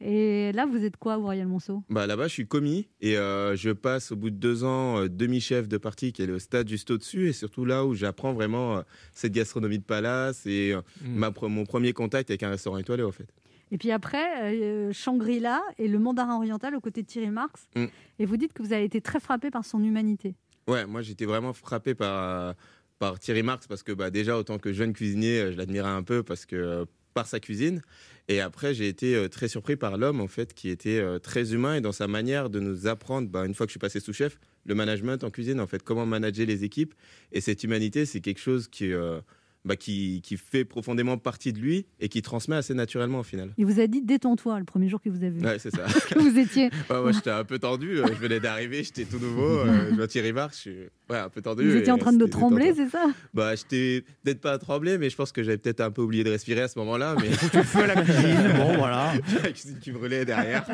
[0.00, 1.82] Et là, vous êtes quoi au Royal Monceau?
[1.88, 5.08] Bah, là-bas, je suis commis et euh, je passe au bout de deux ans euh,
[5.08, 8.76] demi-chef de partie qui est le stade juste au-dessus et surtout là où j'apprends vraiment
[8.76, 8.82] euh,
[9.12, 11.14] cette gastronomie de palace et euh, Mm.
[11.18, 13.28] ma mon premier contact avec un restaurant étoilé au fait.
[13.70, 17.66] Et puis après, euh, Shangri-La et le mandarin oriental aux côtés de Thierry Marx.
[17.74, 17.86] Mm.
[18.18, 20.34] Et vous dites que vous avez été très frappé par son humanité.
[20.68, 22.54] Ouais, moi j'étais vraiment frappé par,
[22.98, 26.22] par Thierry Marx parce que bah, déjà, autant que jeune cuisinier, je l'admirais un peu
[26.22, 26.84] parce que euh,
[27.16, 27.80] par sa cuisine.
[28.28, 31.54] Et après, j'ai été euh, très surpris par l'homme en fait qui était euh, très
[31.54, 34.00] humain et dans sa manière de nous apprendre, bah, une fois que je suis passé
[34.00, 36.92] sous-chef, le management en cuisine, en fait, comment manager les équipes.
[37.32, 39.20] Et cette humanité, c'est quelque chose qui, euh,
[39.66, 43.50] bah, qui, qui fait profondément partie de lui et qui transmet assez naturellement au final.
[43.58, 45.40] Il vous a dit détends-toi le premier jour qu'il vous a vu.
[45.44, 45.84] Ouais, c'est ça.
[46.08, 46.70] que vous étiez.
[46.90, 47.98] Ouais, moi, j'étais un peu tendu.
[47.98, 49.58] euh, Je venais d'arriver, j'étais tout nouveau.
[49.58, 50.78] euh, Je vois Thierry Marx, je suis
[51.10, 51.68] ouais, un peu tendu.
[51.68, 55.10] Vous étiez en train de trembler, c'est ça Bah, j'étais peut-être pas à trembler, mais
[55.10, 57.16] je pense que j'avais peut-être un peu oublié de respirer à ce moment-là.
[57.20, 59.12] Mais le feu à la cuisine, bon, voilà.
[59.42, 60.64] la cuisine qui brûlait derrière.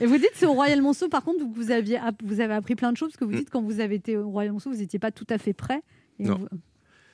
[0.00, 2.54] Et vous dites c'est au Royal Monceau, par contre, où vous, aviez, app- vous avez
[2.54, 3.30] appris plein de choses, parce que Mm.
[3.30, 5.52] vous dites quand vous avez été au Royal Monceau, vous n'étiez pas tout à fait
[5.52, 5.80] prêt.
[6.18, 6.36] Et Non.
[6.38, 6.48] vous-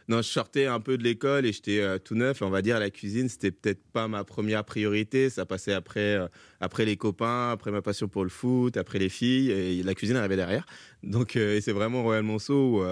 [0.09, 2.41] Non, je sortais un peu de l'école et j'étais euh, tout neuf.
[2.41, 5.31] On va dire la cuisine, c'était peut-être pas ma première priorité.
[5.31, 6.29] Ça passait après, euh,
[6.61, 9.51] après les copains, après ma passion pour le foot, après les filles.
[9.51, 10.65] Et la cuisine arrivait derrière.
[11.03, 12.85] Donc, euh, c'est vraiment Royal Monceau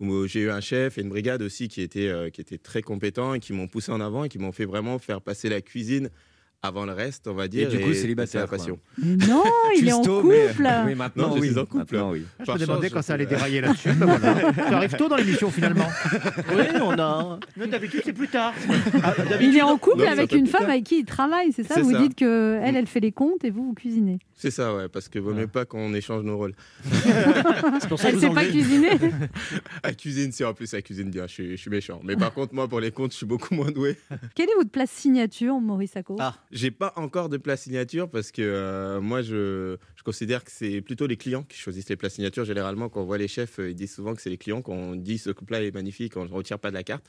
[0.00, 2.80] où, où j'ai eu un chef et une brigade aussi qui étaient, qui étaient très
[2.80, 5.60] compétents et qui m'ont poussé en avant et qui m'ont fait vraiment faire passer la
[5.60, 6.10] cuisine
[6.66, 7.68] avant le reste, on va dire.
[7.68, 8.78] du coup, c'est célibataire, la passion.
[9.02, 9.42] Non,
[9.76, 10.26] il est en couple.
[10.60, 11.48] mais- oui, maintenant, Non, je oui.
[11.50, 11.96] suis en couple.
[11.96, 13.92] Je me demandais quand ça allait dérailler là-dessus.
[13.92, 14.52] ben voilà.
[14.56, 15.88] Ça arrive tôt dans l'émission finalement.
[16.54, 17.38] Oui, on a.
[17.56, 18.52] Mais D'habitude, c'est plus tard.
[19.40, 20.70] Il est en couple Non, avec une femme tard.
[20.70, 22.00] avec qui il travaille, c'est ça Vous ça.
[22.00, 24.18] dites que elle, elle fait les comptes et vous, vous cuisinez.
[24.34, 26.54] C'est ça, ouais, parce que vaut mieux pas qu'on échange nos rôles.
[27.80, 28.90] C'est pour ça Elle vous sait pas cuisiner.
[29.82, 32.00] Elle cuisine, si en plus elle cuisine bien, je suis, je suis méchant.
[32.04, 33.96] Mais par contre, moi, pour les comptes, je suis beaucoup moins doué.
[34.34, 36.16] Quelle est votre place signature, Maurice Sacco?
[36.20, 36.34] Ah.
[36.56, 40.80] J'ai pas encore de plat signature parce que euh, moi, je, je considère que c'est
[40.80, 42.46] plutôt les clients qui choisissent les plats signatures.
[42.46, 44.62] Généralement, quand on voit les chefs, euh, ils disent souvent que c'est les clients.
[44.62, 47.04] Quand on dit ce plat est magnifique, on ne retire pas de la carte.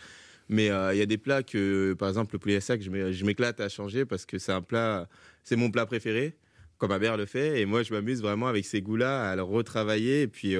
[0.49, 2.89] Mais euh, il y a des plats que, par exemple, le poulet à sac, je
[2.89, 5.07] m'é- je m'éclate à changer parce que c'est un plat,
[5.45, 6.36] c'est mon plat préféré,
[6.77, 7.62] comme ma mère le fait.
[7.62, 10.23] Et moi, je m'amuse vraiment avec ces goûts-là à le retravailler.
[10.23, 10.57] Et puis,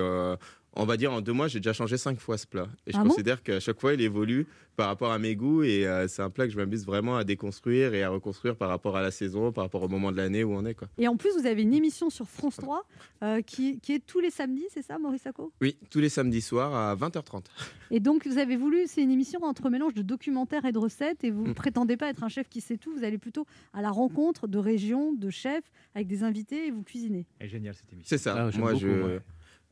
[0.78, 2.68] on va dire, en deux mois, j'ai déjà changé cinq fois ce plat.
[2.86, 5.64] Et je Ah bon considère qu'à chaque fois, il évolue par rapport à mes goûts.
[5.64, 8.70] Et euh, c'est un plat que je m'amuse vraiment à déconstruire et à reconstruire par
[8.70, 10.74] rapport à la saison, par rapport au moment de l'année où on est.
[10.76, 10.88] Quoi.
[10.98, 12.86] Et en plus, vous avez une émission sur France 3
[13.24, 15.52] euh, qui, qui est tous les samedis, c'est ça, Maurice Sacco?
[15.62, 17.44] Oui, tous les samedis soirs à 20h30.
[17.92, 21.24] Et donc, vous avez voulu, c'est une émission entre mélange de documentaire et de recettes,
[21.24, 21.56] et vous ne Mm.
[21.56, 24.58] prétendez pas être un chef qui sait tout, vous allez plutôt à la rencontre de
[24.58, 27.26] régions, de chefs, avec des invités, et vous cuisinez.
[27.40, 28.08] Elle est géniale cette émission.
[28.10, 28.36] C'est ça.
[28.38, 29.20] Ah, moi, beaucoup, je, ouais.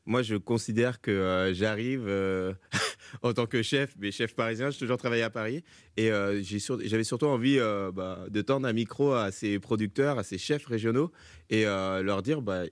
[0.06, 2.54] Moi, je considère que euh, j'arrive euh,
[3.22, 5.64] en tant que chef, mais chef parisien, j'ai toujours travaillé à Paris.
[5.98, 7.58] Et euh, sur- j'avais surtout envie
[7.94, 11.12] bah, de tendre un micro à ces producteurs, à ces chefs régionaux,
[11.50, 12.64] et leur dire bah,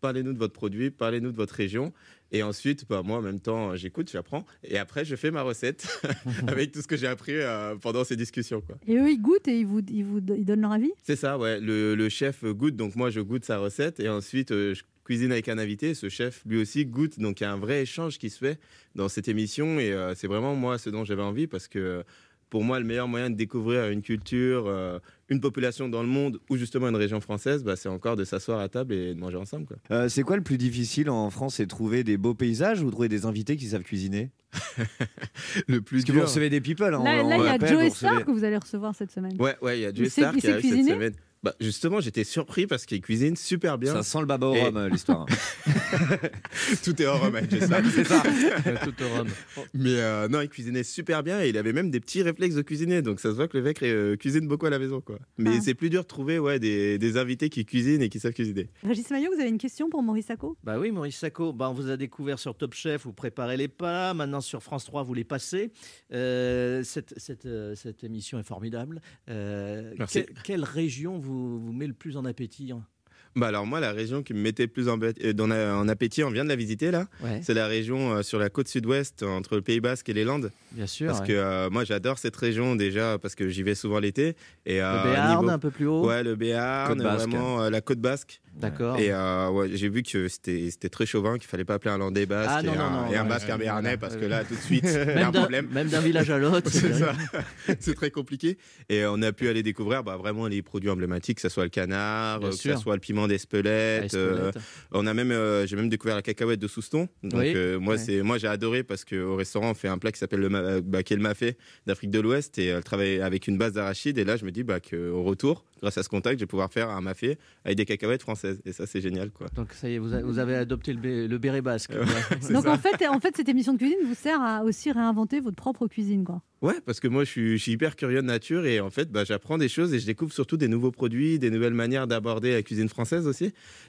[0.00, 1.92] parlez-nous de votre produit, parlez-nous de votre région.
[2.34, 4.46] Et ensuite, bah, moi, en même temps, j'écoute, j'apprends.
[4.64, 5.86] Et après, je fais ma recette
[6.48, 8.62] avec tout ce que j'ai appris euh, pendant ces discussions.
[8.62, 8.76] Quoi.
[8.86, 10.90] Et eux, ils goûtent et ils vous, ils vous ils donnent leur avis?
[11.02, 11.60] C'est ça, ouais.
[11.60, 15.32] Le, le chef goûte, donc moi je goûte sa recette et ensuite euh, je cuisine
[15.32, 15.94] avec un invité.
[15.94, 18.58] Ce chef lui aussi goûte, donc il y a un vrai échange qui se fait
[18.94, 22.04] dans cette émission et euh, c'est vraiment moi ce dont j'avais envie parce que
[22.50, 24.98] pour moi le meilleur moyen de découvrir une culture, euh,
[25.30, 28.60] une population dans le monde ou justement une région française, bah, c'est encore de s'asseoir
[28.60, 29.64] à table et de manger ensemble.
[29.64, 29.78] Quoi.
[29.90, 33.08] Euh, c'est quoi le plus difficile en France C'est trouver des beaux paysages ou trouver
[33.08, 34.30] des invités qui savent cuisiner?
[35.66, 36.28] Le plus Parce que vous dur.
[36.28, 36.92] recevez des people.
[36.94, 39.34] hein, Là, il y a Joe Star recevez- que vous allez recevoir cette semaine.
[39.40, 41.14] Ouais, ouais, il y a Joe Star qui sait arrive cette semaine.
[41.42, 43.92] Bah, justement, j'étais surpris parce qu'il cuisine super bien.
[43.94, 45.26] Ça sent le baba au rhum, euh, l'histoire.
[46.84, 47.80] Tout est avec Joe Star.
[47.92, 48.22] c'est ça.
[48.84, 49.28] Tout au rhum.
[49.74, 52.62] Mais euh, non, il cuisinait super bien et il avait même des petits réflexes de
[52.62, 53.02] cuisiner.
[53.02, 55.00] Donc ça se voit que le mec euh, cuisine beaucoup à la maison.
[55.00, 55.18] Quoi.
[55.38, 55.60] Mais Ah.
[55.62, 58.68] c'est plus dur de trouver ouais, des, des invités qui cuisinent et qui savent cuisiner.
[58.84, 60.56] Régis Maillot, vous avez une question pour Maurice Sacco?
[60.62, 63.68] Bah oui, Maurice Sacco, bah on vous a découvert sur Top Chef, vous préparez les
[63.68, 65.72] plats, maintenant sur France 3, vous les passez.
[66.12, 69.00] Euh, cette, cette, cette émission est formidable.
[69.28, 70.24] Euh, Merci.
[70.24, 72.86] que- quelle région vous, vous met le plus en appétit hein
[73.34, 76.22] Bah alors moi, la région qui me mettait plus en, euh, dans la- en appétit,
[76.22, 77.06] on vient de la visiter là.
[77.22, 80.24] Ouais, C'est la région euh, sur la côte sud-ouest, entre le Pays Basque et les
[80.24, 80.50] Landes.
[80.72, 81.06] bien sûr.
[81.08, 81.28] Parce ouais.
[81.28, 84.36] que euh, moi, j'adore cette région déjà parce que j'y vais souvent l'été.
[84.66, 86.06] Et, euh, le Béarn, niveau- un peu plus haut.
[86.06, 88.40] Ouais, le Béarn, vraiment la côte basque.
[88.54, 88.98] D'accord.
[88.98, 92.50] Et ouais, j'ai vu que c'était très chauvin, qu'il fallait pas appeler un Landais basque
[92.52, 94.54] Ah, et, non, non, un, non, et un basque un béarnais parce que là, tout
[94.54, 95.68] de suite, il y a Même un d'un- problème.
[95.72, 96.70] Même d'un village à l'autre.
[96.70, 97.12] C'est c'est ça.
[97.80, 98.58] c'est très compliqué.
[98.90, 101.70] Et on a pu aller découvrir bah, vraiment les produits emblématiques, que ce soit le
[101.70, 104.10] canard, que ce soit le piment d'Espelette.
[104.14, 104.64] Ah, euh, Espelette.
[104.92, 107.08] on a même, euh, j'ai même découvert la cacahuète de Souston.
[107.22, 107.52] Donc Oui.
[107.54, 107.98] euh, moi, Ouais.
[108.00, 110.80] c'est, moi j'ai adoré parce qu'au restaurant, on fait un plat qui s'appelle le euh,
[110.84, 111.56] bah, qui est le mafé
[111.86, 114.18] d'Afrique de l'Ouest et elle travaille avec une base d'arachide.
[114.18, 116.72] Et là, je me dis bah, qu'au retour, grâce à ce contact, je vais pouvoir
[116.72, 118.62] faire un mafé avec des cacahuètes françaises.
[118.64, 119.30] Et ça, c'est génial.
[119.30, 119.48] Quoi.
[119.54, 121.90] Donc ça y est, vous, a- vous avez adopté le, bé- le béret basque.
[121.90, 122.48] Ouais.
[122.52, 122.72] Donc ça.
[122.72, 125.86] en fait, en fait, cette émission de cuisine vous sert à aussi réinventer votre propre
[125.88, 126.40] cuisine, quoi.
[126.62, 129.10] Ouais, parce que moi, je suis, je suis hyper curieux de nature et en fait,
[129.10, 132.52] bah, j'apprends des choses et je découvre surtout des nouveaux produits, des nouvelles manières d'aborder
[132.52, 133.46] la cuisine française aussi.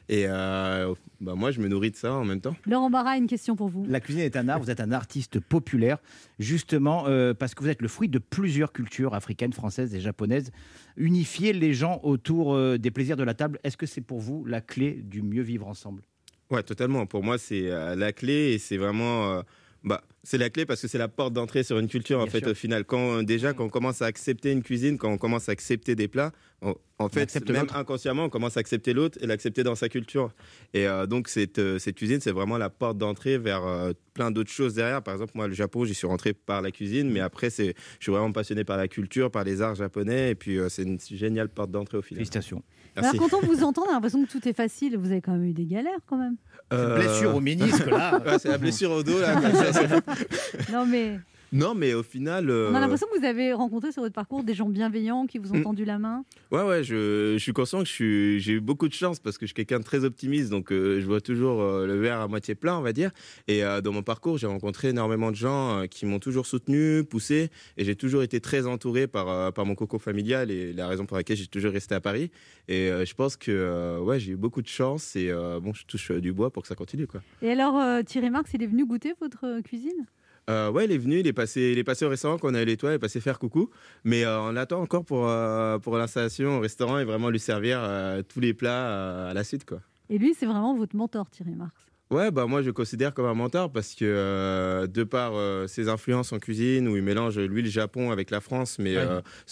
[0.10, 2.56] Et euh, bah, moi, je me nourris de ça en même temps.
[2.66, 3.86] Laurent Barra, une question pour vous.
[3.88, 6.00] La cuisine est un art, vous êtes un artiste populaire,
[6.40, 10.50] justement euh, parce que vous êtes le fruit de plusieurs cultures africaines, françaises et japonaises.
[10.98, 14.46] Unifier les gens autour euh, des plaisirs de la table, est-ce que c'est pour vous
[14.46, 16.04] la clé du mieux vivre ensemble?
[16.50, 17.06] Ouais, totalement.
[17.06, 19.34] Pour moi, c'est euh, la clé et c'est vraiment.
[19.34, 19.42] euh,
[19.84, 22.40] bah, c'est la clé parce que c'est la porte d'entrée sur une culture en fait
[22.40, 22.48] sûr.
[22.50, 22.86] au final.
[22.86, 25.96] Quand euh, déjà quand on commence à accepter une cuisine, quand on commence à accepter
[25.96, 26.32] des plats,
[26.62, 30.32] on- en fait même inconsciemment on commence à accepter l'autre et l'accepter dans sa culture.
[30.74, 34.32] Et euh, donc cette euh, cette cuisine c'est vraiment la porte d'entrée vers euh, plein
[34.32, 35.02] d'autres choses derrière.
[35.04, 38.04] Par exemple moi le Japon j'y suis rentré par la cuisine, mais après c'est je
[38.06, 41.00] suis vraiment passionné par la culture, par les arts japonais et puis euh, c'est une
[41.02, 42.20] géniale porte d'entrée au final.
[42.20, 42.64] Félicitations.
[42.96, 43.18] Merci.
[43.18, 44.98] Alors, quand on vous entend, on a l'impression que tout est facile.
[44.98, 46.36] Vous avez quand même eu des galères, quand même.
[46.72, 48.22] Euh, Blessure au ménisque, là.
[48.26, 49.36] ouais, c'est la blessure au dos là.
[50.16, 51.20] comme ça, c'est- Non, mais
[51.54, 52.50] non mais au final.
[52.50, 55.38] on a euh, l'impression que vous avez rencontré sur votre parcours des gens bienveillants qui
[55.38, 55.64] vous ont Mm.
[55.64, 56.26] tendu la main.
[56.52, 59.50] Ouais, ouais, je, je suis conscient que j'ai eu beaucoup de chance parce que je
[59.50, 62.56] suis quelqu'un de très optimiste, donc euh, je vois toujours euh, le verre à moitié
[62.56, 63.12] plein, on va dire.
[63.48, 67.04] Et euh, dans mon parcours, j'ai rencontré énormément de gens euh, qui m'ont toujours soutenu,
[67.04, 70.88] poussé, et j'ai toujours été très entouré par, euh, par mon coco familial et la
[70.88, 72.32] raison pour laquelle j'ai toujours resté à Paris.
[72.68, 75.74] Et euh, je pense que euh, ouais, j'ai eu beaucoup de chance et euh, bon,
[75.74, 77.22] je touche euh, du bois pour que ça continue, quoi.
[77.42, 80.06] Et alors, euh, Thierry Marx, il est venu goûter votre euh, cuisine?
[80.50, 82.54] Euh, ouais, il est venu, il est passé, il est passé au restaurant quand on
[82.54, 83.70] a eu l'étoile, il est passé faire coucou.
[84.04, 87.80] Mais euh, on attend encore pour, euh, pour l'installation au restaurant et vraiment lui servir
[87.82, 89.80] euh, tous les plats à la suite, quoi.
[90.10, 91.74] Et lui, c'est vraiment votre mentor, Thierry Marx.
[92.12, 95.66] Ouais, bah moi je le considère comme un mentor parce que euh, de par euh,
[95.66, 99.04] ses influences en cuisine où il mélange lui le Japon avec la France, mais Ouais.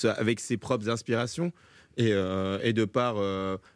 [0.06, 1.52] euh, avec ses propres inspirations.
[1.98, 3.16] Et, et de par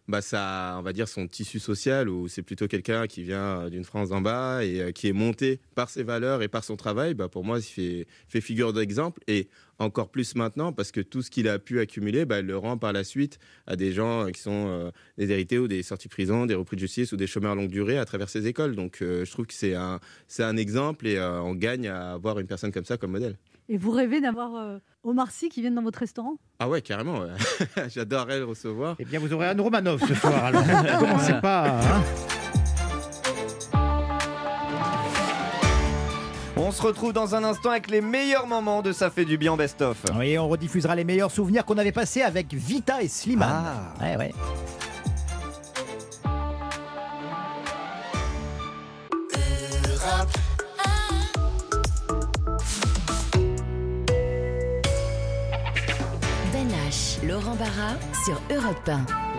[0.08, 3.84] bah, sa, on va dire son tissu social où c'est plutôt quelqu'un qui vient d'une
[3.84, 7.13] France d'en bas et euh, qui est monté par ses valeurs et par son travail,
[7.13, 9.48] bah, pour moi il fait, fait figure d'exemple et
[9.80, 12.78] encore plus maintenant parce que tout ce qu'il a pu accumuler, bah, il le rend
[12.78, 16.08] par la suite à des gens euh, qui sont euh, des hérités ou des sorties
[16.08, 18.76] de prison, des repris de justice ou des chômeurs longue durée à travers ces écoles.
[18.76, 22.13] Donc euh, je trouve que c'est un, c'est un exemple et euh, on gagne à
[22.13, 23.38] avoir une personne comme ça comme modèle.
[23.68, 26.38] Et vous rêvez d'avoir euh, Omar Sy qui vienne dans votre restaurant?
[26.60, 27.22] Ah ouais, carrément.
[27.22, 27.30] ouais.
[27.89, 28.96] J'adorerais le recevoir.
[29.00, 30.64] Eh bien, vous aurez Anne Romanov ce soir, alors.
[31.00, 31.68] Commencez pas.
[31.68, 32.04] hein.
[36.58, 39.56] On se retrouve dans un instant avec les meilleurs moments de Ça fait du bien
[39.58, 39.98] best-of.
[40.18, 43.66] Oui, on rediffusera les meilleurs souvenirs qu'on avait passés avec Vita et Slimane.
[44.00, 44.04] Ah.
[44.04, 44.32] Ouais, ouais.
[56.54, 59.35] Ben H, Laurent Barra sur Europe 1.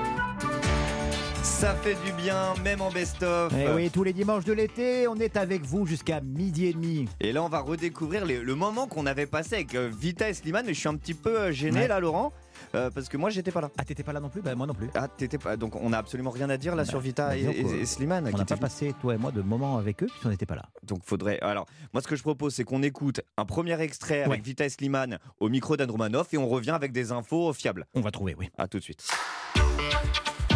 [1.59, 3.51] Ça fait du bien, même en best-of.
[3.59, 7.09] Eh oui, tous les dimanches de l'été, on est avec vous jusqu'à midi et demi.
[7.19, 10.35] Et là, on va redécouvrir les- le moment qu'on avait passé avec euh, Vita et
[10.35, 10.67] Slimane.
[10.67, 11.89] Mais je suis un petit peu euh, gêné Ouais.
[11.89, 12.33] là, Laurent,
[12.75, 13.71] euh, parce que moi, j'étais pas là.
[13.79, 14.43] Ah, t'étais pas là non plus?
[14.43, 14.89] Bah, moi non plus.
[14.95, 15.57] Ah, t'étais pas.
[15.57, 17.87] Donc, on a absolument rien à dire là Bah, sur Vita bah, et, et- et
[17.87, 18.31] Slimane.
[18.33, 20.67] On n'a pas passé, toi et moi, de moments avec eux puisqu'on n'était pas là.
[20.83, 21.41] Donc, faudrait.
[21.41, 21.65] Alors,
[21.95, 24.45] moi, ce que je propose, c'est qu'on écoute un premier extrait avec.
[24.45, 27.87] Vita et Slimane au micro d'Andromanov et on revient avec des infos fiables.
[27.95, 28.51] On va trouver, oui.
[28.59, 29.09] À tout de suite.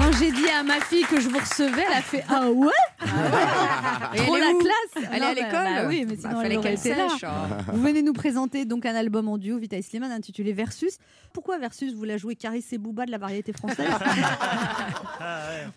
[0.00, 2.70] Quand j'ai dit à ma fille que je vous recevais, elle a fait Ah ouais?
[3.00, 5.50] Trop elle est la classe Elle est à bah, l'école?
[5.74, 7.06] bah Oui, mais Bah, sinon elle fallait aurait qu'elle été là.
[7.22, 7.56] hein.
[7.72, 10.96] Vous venez nous présenter donc un album en duo, Vita Slimane, intitulé Versus.
[11.34, 11.94] Pourquoi Versus?
[11.94, 13.86] Vous la jouez Caris et Booba de la variété française?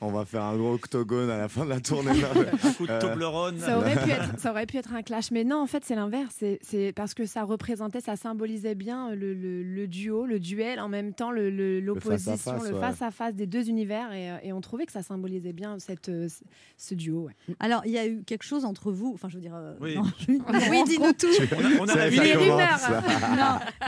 [0.01, 2.11] On va faire un gros octogone à la fin de la tournée.
[2.11, 3.59] un coup de Toblerone.
[3.59, 5.95] Ça aurait, pu être, ça aurait pu être un clash, mais non, en fait, c'est
[5.95, 6.35] l'inverse.
[6.61, 10.87] C'est- parce que ça représentait, ça symbolisait bien le, le- le duo, le duel, en
[10.89, 12.79] même temps le- le- l'opposition, face-à-face, le ouais.
[12.81, 14.11] face-à-face des deux univers.
[14.13, 16.27] Et, euh, et on trouvait que ça symbolisait bien cette, euh,
[16.77, 17.25] ce- duo.
[17.25, 17.33] ouais.
[17.59, 19.55] Alors, il y a eu quelque chose entre vous, enfin, je veux dire.
[19.55, 19.95] euh, Oui.
[20.87, 21.27] dis-nous tout.
[21.51, 22.79] On a- on a la vie- Les rumeurs.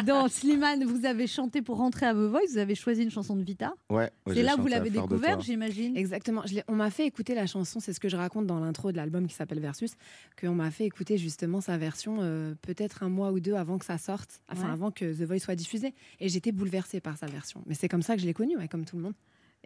[0.06, 3.36] dans Slimane, vous avez chanté pour rentrer à The Voice, vous avez choisi une chanson
[3.36, 3.74] de Vita.
[3.90, 5.96] Ouais, ouais, C'est là que vous l'avez découvert, j'imagine.
[5.96, 6.42] Exactement.
[6.46, 8.98] Je on m'a fait écouter la chanson, c'est ce que je raconte dans l'intro de
[8.98, 9.94] l'album qui s'appelle Versus,
[10.40, 13.86] qu'on m'a fait écouter justement sa version euh, peut-être un mois ou deux avant que
[13.86, 14.72] ça sorte, enfin Ouais.
[14.72, 15.94] avant que The Voice soit diffusé.
[16.20, 17.62] Et j'étais bouleversée par sa version.
[17.68, 19.14] Mais c'est comme ça que je l'ai connue, ouais, comme tout le monde.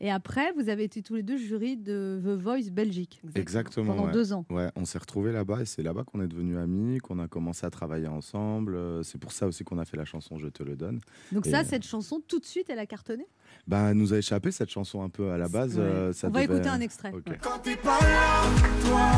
[0.02, 3.22] Et après, vous avez été tous les deux jurys de The Voice Belgique.
[3.36, 3.94] Exactement.
[3.94, 4.14] Pendant ouais.
[4.14, 4.46] deux ans.
[4.50, 7.66] Ouais, on s'est retrouvés là-bas et c'est là-bas qu'on est devenus amis, qu'on a commencé
[7.66, 8.76] à travailler ensemble.
[8.76, 11.02] Euh, C'est pour ça aussi qu'on a fait la chanson Je te le donne.
[11.34, 13.26] Donc Et, ça, euh, cette chanson, tout de suite, elle a cartonné?
[13.68, 15.78] bah, elle nous a échappé cette chanson un peu à la base.
[15.78, 15.84] Ouais.
[15.84, 17.12] euh, ça On va écouter un extrait.
[17.12, 17.22] Ouais.
[17.42, 18.44] Quand t'es pas là,
[18.86, 19.10] toi,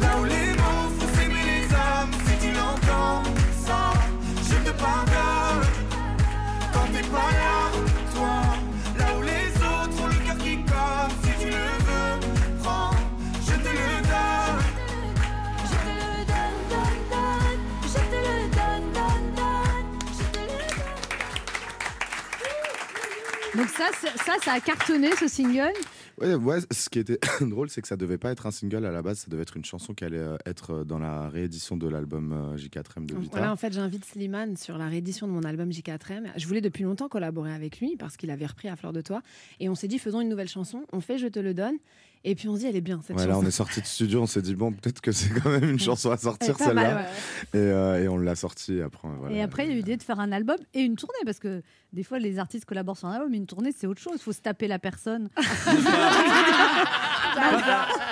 [0.00, 1.01] là où les mots
[23.76, 23.90] ça,
[24.24, 25.72] ça, ça a cartonné ce single.
[26.18, 28.90] Ouais, ouais, ce qui était drôle, c'est que ça devait pas être un single à
[28.92, 31.76] la base, ça devait être une chanson qui allait euh, être euh, dans la réédition
[31.76, 33.30] de l'album euh, J4M de Vita.
[33.32, 36.26] Voilà, en fait, j'invite Slimane sur la réédition de mon album J4M.
[36.36, 39.22] Je voulais depuis longtemps collaborer avec lui parce qu'il avait repris à Fleur de Toi.
[39.60, 40.84] Et on s'est dit, faisons une nouvelle chanson.
[40.92, 41.76] On fait Je te le donne.
[42.24, 43.44] Et puis on se dit, elle est bien cette Ouais, là, chanson.
[43.44, 45.80] on est sorti de studio, on s'est dit, bon, peut-être que c'est quand même une
[45.80, 47.06] chanson à sortir celle-là.
[47.52, 49.08] Et, euh, et on l'a sortie après.
[49.18, 49.34] voilà.
[49.34, 51.40] Et après, il y a eu l'idée de faire un album et une tournée, parce
[51.40, 54.14] que des fois, les artistes collaborent sur un album, mais une tournée, c'est autre chose.
[54.16, 55.28] Il faut se taper la personne.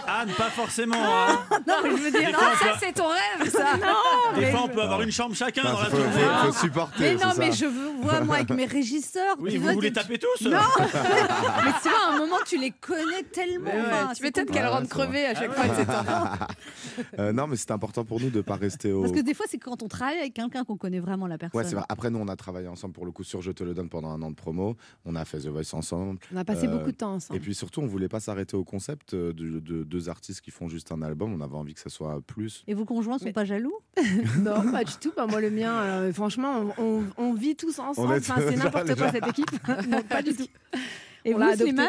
[0.06, 0.96] Anne, pas forcément.
[0.98, 1.38] hein.
[1.68, 3.76] non, mais je veux dire, Des non, fois, on ça, peut- c'est ton rêve, ça.
[3.80, 6.10] Non, Des mais fois, on peut avoir une chambre chacun Non, dans la faut- tournée.
[6.12, 7.56] faut- faut supporter, Mais non, c'est mais ça.
[7.58, 9.36] je veux voir, moi, avec mes régisseurs.
[9.38, 12.58] Oui, tu vous vois, voulez taper tous Non Mais tu vois, à un moment, tu
[12.58, 13.70] les connais tellement.
[13.72, 14.64] Mais ouais, enfin, tu c'est m'étonnes compliqué.
[14.64, 17.20] qu'elle rentre crevée à chaque fois de.
[17.20, 19.02] Euh, non, mais c'est important pour nous de pas rester au.
[19.02, 21.58] Parce que des fois, c'est quand on travaille avec quelqu'un qu'on connaît vraiment la personne.
[21.60, 21.84] Ouais, c'est vrai.
[21.88, 24.11] Après, nous, on a travaillé ensemble pour le coup sur Je te le donne pendant
[24.11, 24.76] un an de promo.
[25.04, 26.18] On a fait The Voice ensemble.
[26.33, 27.37] On a passé beaucoup de temps ensemble.
[27.37, 30.50] Et puis surtout, on voulait pas s'arrêter au concept euh, de, de deux artistes qui
[30.50, 31.33] font juste un album.
[31.33, 32.64] On avait envie que ça soit plus.
[32.66, 33.74] Et vos conjoints sont pas jaloux?
[34.40, 35.12] Non, pas du tout.
[35.16, 38.14] Bah, moi, le mien, euh, franchement, on, vit tous ensemble.
[38.14, 39.50] Enfin, c'est n'importe quoi cette équipe.
[39.88, 40.46] Non, pas du tout.
[41.24, 41.56] Et On vous.
[41.56, 41.88] Slimane?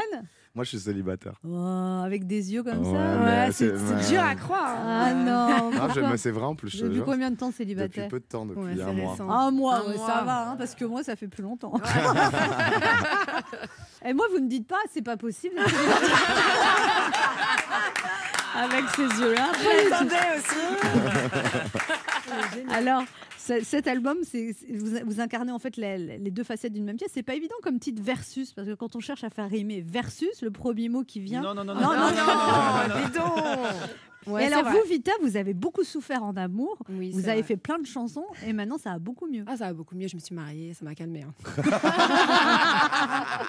[0.53, 1.35] Moi, je suis célibataire.
[1.47, 3.71] Oh, Avec des yeux comme Ouais, ça c'est-
[4.09, 4.75] dur à croire.
[4.85, 6.67] Ah non Non, je- pourquoi mais c'est vrai en plus.
[6.69, 9.15] je Depuis combien de temps Depuis célibataire peu de temps, depuis Ouais, un mois.
[9.19, 10.07] Un mois, Un mois.
[10.07, 11.71] ça va, hein, parce que moi, ça fait plus longtemps.
[14.03, 15.55] Et moi, vous ne dites pas, c'est pas possible.
[18.53, 19.51] Avec ces yeux-là.
[20.01, 20.15] du tout.
[22.73, 23.03] Alors,
[23.63, 27.11] cet album, c'est vous, vous incarnez en fait les, les deux facettes d'une même pièce.
[27.13, 30.41] C'est pas évident comme titre versus, parce que quand on cherche à faire rimer versus,
[30.41, 31.41] le premier mot qui vient.
[31.41, 33.37] Non, non, non, non, non, non, non, non, non, dis donc.
[34.27, 34.73] Ouais, et alors, vrai.
[34.73, 36.77] vous, Vita, vous avez beaucoup souffert en amour.
[36.89, 37.43] Oui, vous avez vrai.
[37.43, 39.43] fait plein de chansons et maintenant, ça va beaucoup mieux.
[39.47, 40.07] Ah, ça va beaucoup mieux.
[40.07, 41.23] Je me suis mariée, ça m'a calmée.
[41.23, 41.33] hein.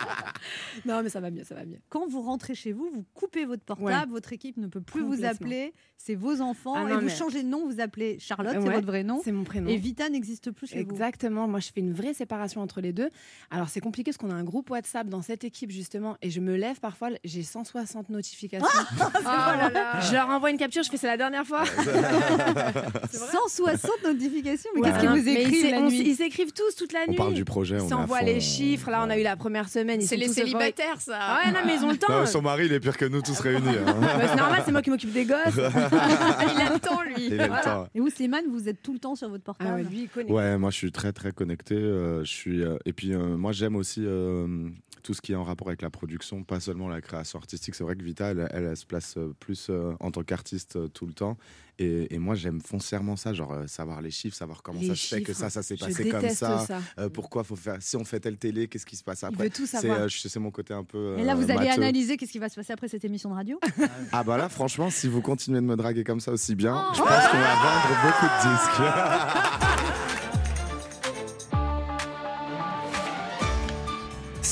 [0.87, 1.79] non, mais ça va mieux, ça va mieux.
[1.89, 4.07] Quand vous rentrez chez vous, vous coupez votre portable, Ouais.
[4.07, 7.43] votre équipe ne peut plus vous appeler, c'est vos enfants, Ah et vous mais- changez
[7.43, 9.21] de nom, vous appelez Charlotte, c'est votre vrai nom.
[9.23, 9.69] C'est mon prénom.
[9.69, 11.47] Et Vita n'existe plus chez Exactement.
[11.49, 13.11] Moi, je fais une vraie séparation entre les deux.
[13.51, 16.17] Alors, c'est compliqué parce qu'on a un groupe WhatsApp dans cette équipe, justement.
[16.23, 18.67] Et je me lève parfois, j'ai 160 notifications.
[19.25, 20.01] là là.
[20.01, 21.65] Je leur envoie une capture, je fais c'est la dernière fois.
[21.65, 23.19] vous.
[23.19, 24.89] 160 notifications, mais Ouais.
[24.91, 27.17] qu'est-ce qu'ils vous écrivent ils la on nuit Ils s'écrivent tous toute la On nuit.
[27.17, 28.91] parle du projet, on fond, les chiffres.
[28.91, 30.01] Là, on a eu la première semaine.
[30.01, 31.19] C'est les célibataires, ça.
[31.21, 32.13] Ah ouais, non, mais ils ont le temps.
[32.13, 33.69] Non, son mari, il est pire que nous tous réunis.
[33.69, 33.95] hein.
[34.01, 35.55] Bah, c'est normal, c'est moi qui m'occupe des gosses.
[35.57, 37.27] Il a le temps, lui.
[37.27, 37.87] Il a le temps.
[37.95, 40.09] Et vous, Slimane, vous êtes tout le temps sur votre portable Ah ouais, lui, il
[40.09, 40.31] connaît.
[40.31, 41.75] Ouais, moi je suis très très connecté.
[41.75, 44.69] euh, je suis euh, et puis euh, moi j'aime aussi euh,
[45.03, 47.75] tout ce qui est en rapport avec la production, pas seulement la création artistique.
[47.75, 50.89] C'est vrai que Vita, elle, elle, elle se place plus euh, en tant qu'artiste euh,
[50.89, 51.37] tout le temps.
[51.79, 54.95] Et, et moi j'aime foncièrement ça, genre euh, savoir les chiffres, savoir comment Les ça
[54.95, 56.59] se fait que ça, ça s'est passé comme ça.
[56.67, 56.81] ça.
[56.99, 59.51] euh, pourquoi faut faire Si on fait telle télé, qu'est-ce qui se passe après veut
[59.51, 61.17] tout C'est euh, mon côté un peu.
[61.19, 63.59] Et là, vous allez analyser qu'est-ce qui va se passer après cette émission de radio
[64.13, 66.95] Ah bah là, franchement, si vous continuez de me draguer comme ça aussi bien, Oh.
[66.95, 70.13] je pense qu'on va vendre beaucoup de disques.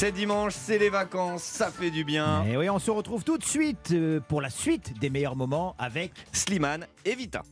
[0.00, 2.42] C'est dimanche, c'est les vacances, ça fait du bien.
[2.46, 5.76] Et oui, on se retrouve tout de suite euh, pour la suite des meilleurs moments
[5.78, 7.42] avec Slimane et Vita.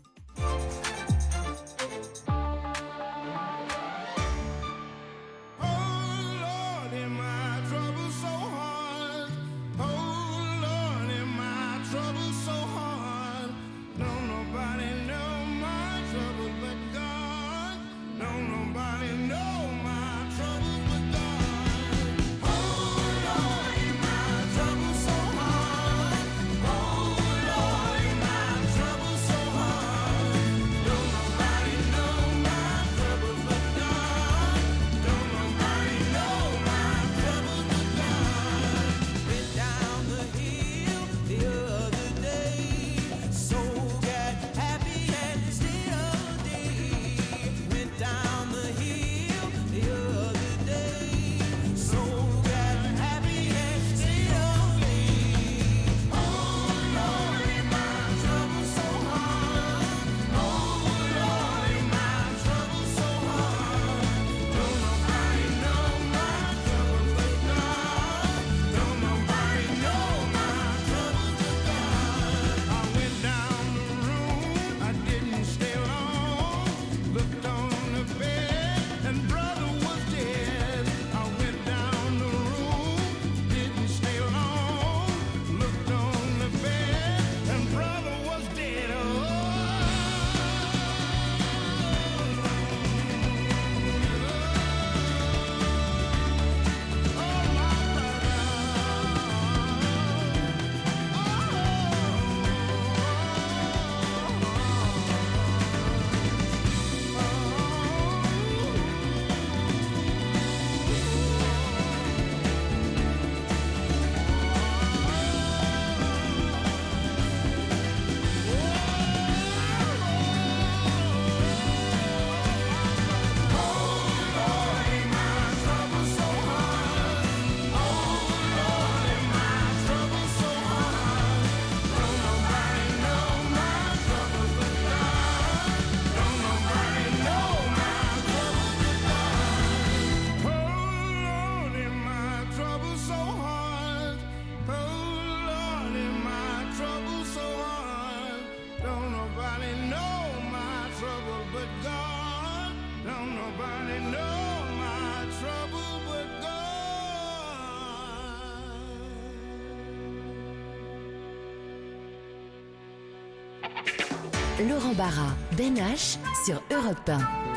[164.99, 167.48] Laurent Barra, Ben H sur Europe 1.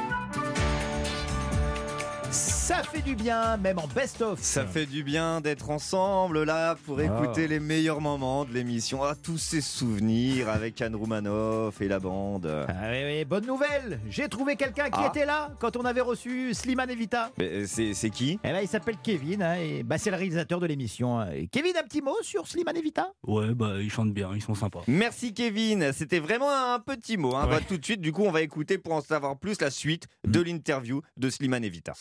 [2.92, 4.40] Fait du bien, même en best-of.
[4.42, 7.04] Ça fait du bien d'être ensemble là pour Ah.
[7.04, 9.04] écouter les meilleurs moments de l'émission.
[9.04, 12.46] Ah, tous ces souvenirs avec Anne Roumanoff et la bande.
[12.68, 15.08] Ah oui, oui, bonne nouvelle J'ai trouvé quelqu'un qui Ah.
[15.08, 17.32] était là quand on avait reçu Slimane et Vita.
[17.38, 18.40] Mais C'est qui?
[18.44, 21.20] Eh ben, il s'appelle Kevin, hein, et bah, c'est le réalisateur de l'émission.
[21.20, 21.30] hein.
[21.52, 24.56] Kevin, un petit mot sur Slimane et Vita Ouais, bah ils chantent bien, ils sont
[24.56, 24.82] sympas.
[24.88, 27.36] Merci Kevin, c'était vraiment un petit mot.
[27.36, 27.46] hein.
[27.46, 27.52] Ouais.
[27.52, 30.08] Bah, tout de suite, du coup, on va écouter pour en savoir plus la suite
[30.28, 31.94] de l'interview de Slimane et Vita.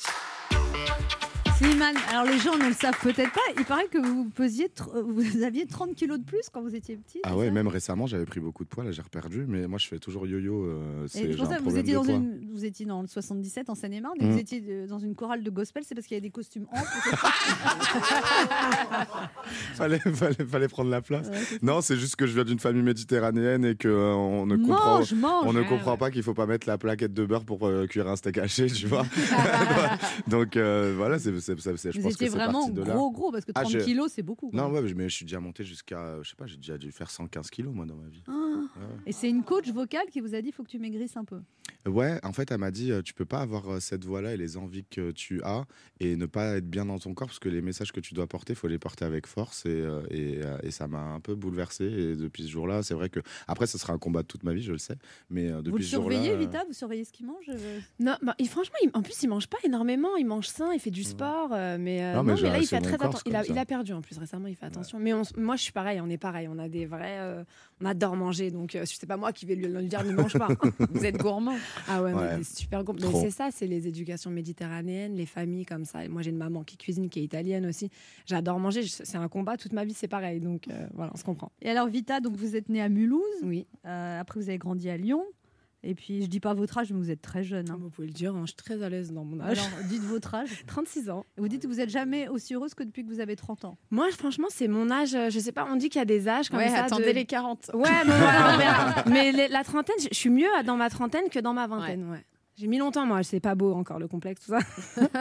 [1.61, 5.02] Slimane, alors les gens ne le savent peut-être pas, il paraît que vous pesiez, euh,
[5.06, 7.20] vous aviez 30 kilos de plus quand vous étiez petit.
[7.22, 9.86] Ah ouais, même récemment, j'avais pris beaucoup de poids, là j'ai reperdu, mais moi je
[9.86, 10.64] fais toujours yo-yo.
[10.64, 12.14] euh, c'est pour ça que vous étiez, dans poids.
[12.14, 15.42] une, vous étiez dans le 77 en Seine-et-Marne et vous étiez de- dans une chorale
[15.42, 16.86] de gospel, c'est parce qu'il y a des costumes amples.
[19.74, 21.28] fallait, fallait, fallait prendre la place.
[21.28, 24.56] Ouais, non, c'est juste que je viens d'une famille méditerranéenne et que euh, on ne
[24.56, 25.44] comprend, Mange, mange.
[25.46, 25.98] on ne Ouais, comprend ouais.
[25.98, 28.68] pas qu'il faut pas mettre la plaquette de beurre pour euh, cuire un steak haché,
[28.68, 29.04] tu vois.
[30.26, 32.72] Donc euh, voilà, c'est, c'est, c'est- c'est- je Vous pense étiez que c'est vraiment parti
[32.72, 32.94] de là.
[32.94, 34.51] gros, gros, parce que Ah, 30 je- kilos, c'est beaucoup.
[34.51, 34.61] quoi.
[34.61, 37.11] Non, ouais, mais je suis déjà monté jusqu'à, je sais pas, j'ai déjà dû faire
[37.11, 38.22] 115 kilos moi dans ma vie.
[38.28, 38.32] Ah.
[38.76, 38.86] Ouais.
[39.07, 41.24] Et c'est une coach vocale qui vous a dit il faut que tu maigrisses un
[41.24, 41.40] peu.
[41.86, 44.36] Ouais, en fait, elle m'a dit euh, tu peux pas avoir euh, cette voix-là et
[44.36, 45.64] les envies que tu as
[45.98, 48.26] et ne pas être bien dans ton corps parce que les messages que tu dois
[48.26, 51.84] porter, faut les porter avec force et, euh, et, et ça m'a un peu bouleversé.
[51.84, 54.53] Et depuis ce jour-là, c'est vrai que après, ce sera un combat de toute ma
[54.53, 54.96] vie, je le sais,
[55.30, 56.16] mais depuis vous le ce jour-là.
[56.16, 56.64] surveillez, Vita?
[56.66, 57.46] Vous surveillez ce qu'il mange
[57.98, 60.16] Non, bah, franchement, il- en plus, il mange pas énormément.
[60.16, 62.59] Il mange sain, il fait du sport, euh, mais, euh, Non, non, mais mais, là,
[62.59, 63.22] il fait très attention.
[63.26, 64.99] Il a, il perdu en plus récemment, il fait attention.
[64.99, 66.49] Mais on moi, je suis pareil, on est pareil.
[66.49, 67.45] On a des vrais, euh,
[67.80, 70.38] on adore manger, donc euh, c'est pas moi qui vais lui, lui dire ne mange
[70.38, 70.49] pas.
[70.91, 71.57] Vous êtes gourmand.
[71.88, 72.12] Ah ouais,
[72.43, 73.11] super gourmands.
[73.12, 76.05] Mais c'est ça, c'est les éducations méditerranéennes, les familles comme ça.
[76.05, 77.91] Et Moi, j'ai une maman qui cuisine, qui est italienne aussi.
[78.26, 78.82] J'adore manger.
[78.86, 79.57] C'est un combat.
[79.57, 80.41] Toute ma vie, c'est pareil.
[80.41, 81.51] Donc euh, voilà, on se comprend.
[81.62, 83.24] Et alors, Vita, donc vous êtes née à Mulhouse.
[83.43, 83.66] Oui.
[83.86, 85.24] Euh, après, vous avez grandi à Lyon.
[85.83, 87.70] Et puis, je dis pas votre âge, mais vous êtes très jeune.
[87.70, 87.78] hein.
[87.81, 89.59] Vous pouvez le dire, hein, je suis très à l'aise dans mon âge.
[89.59, 90.51] Alors, dites votre âge.
[90.66, 91.24] 36 ans.
[91.39, 93.78] Vous dites que vous êtes jamais aussi heureuse que depuis que vous avez 30 ans.
[93.91, 95.14] Moi, franchement, c'est mon âge.
[95.14, 96.85] euh, Je sais pas, on dit qu'il y a des âges comme Ouais, ça.
[96.85, 97.70] attendez de- les 40.
[97.72, 99.05] Ouais, mais voilà.
[99.09, 102.11] Mais les- la trentaine, je je suis mieux dans ma trentaine que dans ma vingtaine.
[102.11, 102.24] Ouais.
[102.57, 103.22] J'ai mis longtemps, moi.
[103.22, 104.59] C'est pas beau encore le complexe, tout ça.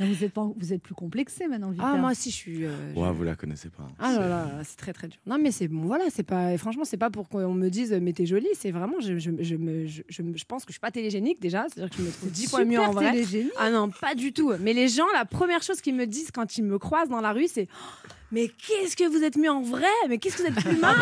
[0.00, 1.72] Vous êtes, pas, vous êtes plus complexé maintenant.
[1.78, 2.64] Ah, moi aussi, je suis.
[2.64, 3.86] euh, je- Ouais, vous la connaissez pas.
[3.98, 5.18] Ah là là, là, c'est très très dur.
[5.26, 6.52] Non mais c'est bon, voilà, c'est pas.
[6.52, 8.48] et Franchement, c'est pas pour qu'on me dise mais t'es jolie.
[8.58, 11.66] C'est vraiment, je, je, je me, je, je pense que je suis pas télégénique déjà.
[11.68, 13.10] C'est-à-dire que je me trouve dix fois mieux en vrai.
[13.12, 13.52] télégénique.
[13.58, 14.52] Ah non, pas du tout.
[14.60, 17.32] Mais les gens, la première chose qu'ils me disent quand ils me croisent dans la
[17.32, 19.84] rue, c'est Oh, mais qu'est-ce que vous êtes mieux en vrai?
[20.08, 20.96] Mais qu'est-ce que vous êtes plus mince?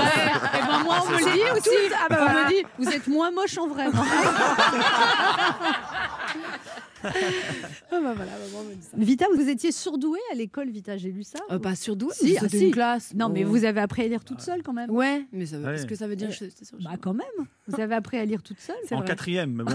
[0.55, 1.57] Eh ben, moi, on me le dit tout.
[1.71, 1.77] aussi.
[1.95, 2.45] Ah bah on voilà.
[2.45, 3.85] me dit, vous êtes moins moche en vrai.
[7.05, 8.97] Ah bah voilà, maman me dit ça.
[8.97, 11.39] Vita, vous étiez surdouée à l'école, Vita, j'ai lu ça.
[11.51, 12.65] Euh, pas surdouée, Si, ah, c'était si.
[12.67, 13.15] une classe.
[13.15, 13.49] Non, mais Oh.
[13.49, 14.91] vous avez appris à lire toute seule quand même.
[14.91, 15.75] Ouais, mais ça veut- Ouais.
[15.75, 17.27] est-ce que ça veut dire Euh, que j'étais sur- Bah quand même.
[17.67, 18.77] Vous avez appris à lire toute seule.
[18.91, 19.73] En quatrième, mais bon.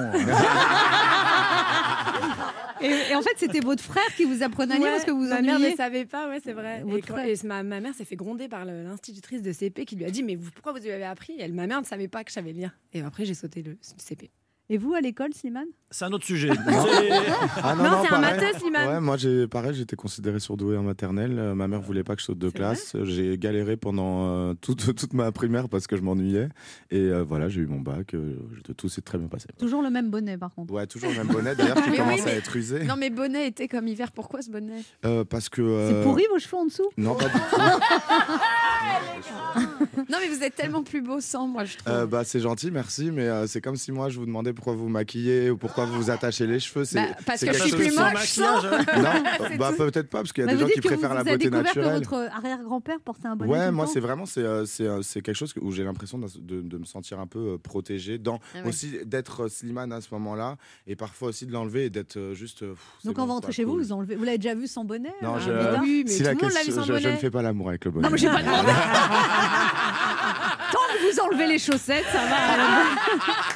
[2.81, 5.11] Et, et en fait, c'était votre frère qui vous apprenait à lire Ouais, parce que
[5.11, 6.81] vous ma mère ne savait pas, ouais, c'est vrai.
[6.81, 7.27] Et, Votre quand- frère.
[7.27, 10.21] et ma, ma mère s'est fait gronder par l'institutrice de CP qui lui a dit
[10.23, 11.33] Mais vous, pourquoi vous lui avez appris?
[11.39, 12.71] Elle, Ma mère ne savait pas que je savais lire.
[12.93, 14.31] Et après, j'ai sauté le CP.
[14.73, 16.49] Et vous, à l'école, Slimane C'est un autre sujet.
[17.61, 18.87] Ah Non, c'est un matheux, Slimane.
[18.89, 21.37] Ouais, moi, j'ai pareil, j'étais considéré surdoué en maternelle.
[21.37, 22.95] Euh, ma mère voulait pas que je saute de classe.
[23.03, 26.49] J'ai galéré pendant euh, toute, toute ma primaire parce que je m'ennuyais.
[26.89, 28.15] Et euh, voilà, j'ai eu mon bac.
[28.15, 28.35] euh,
[28.75, 29.45] tout s'est très bien passé.
[29.59, 30.73] Toujours le même bonnet, par contre.
[30.73, 32.83] Ouais, toujours le même bonnet d'ailleurs qui Mais commence oui, mais- à être usé.
[32.85, 34.11] Non, mais bonnet été comme hiver.
[34.11, 34.81] Pourquoi ce bonnet?
[35.05, 35.87] Euh, parce que.
[35.91, 36.89] C'est pourri vos cheveux en dessous?
[36.97, 37.61] Non, pas du tout.
[40.09, 41.93] Non, mais vous êtes tellement plus beau sans moi, je trouve.
[41.93, 44.62] Euh, bah, c'est gentil, merci, mais euh, c'est comme si moi je vous demandais pourquoi
[44.71, 46.85] vous maquillez ou pourquoi vous vous attachez les cheveux.
[46.85, 48.63] C'est, Bah, parce c'est que je quelque suis plus chose- moche sans.
[48.63, 51.23] Non, bah, peut-être pas, parce qu'il y a Bah, des gens qui préfèrent vous la
[51.25, 52.01] beauté découvert naturelle.
[52.01, 53.51] que votre arrière-grand-père portait un bonnet.
[53.51, 56.27] Ouais, moi c'est vraiment c'est euh, c'est euh, c'est quelque chose où j'ai l'impression de,
[56.39, 58.69] de- de me sentir un peu euh, protégé, dans Ah ouais.
[58.69, 60.55] aussi d'être euh, Slimane à ce moment-là
[60.87, 62.59] et parfois aussi de l'enlever et d'être euh, juste.
[62.61, 64.15] pff, Donc quand vous rentrez chez vous, vous enlevez.
[64.15, 65.51] Vous l'avez déjà vu sans bonnet Non, je,
[65.81, 67.31] oui, mais si tout la le monde l'a vu question- sans je, je ne fais
[67.31, 68.05] pas l'amour avec le bonnet.
[68.05, 68.67] Non, mais j'ai pas demandé.
[70.71, 73.52] Tant que vous enlevez les chaussettes, ça va.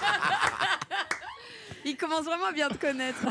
[1.88, 3.26] Il commence vraiment à bien te connaître.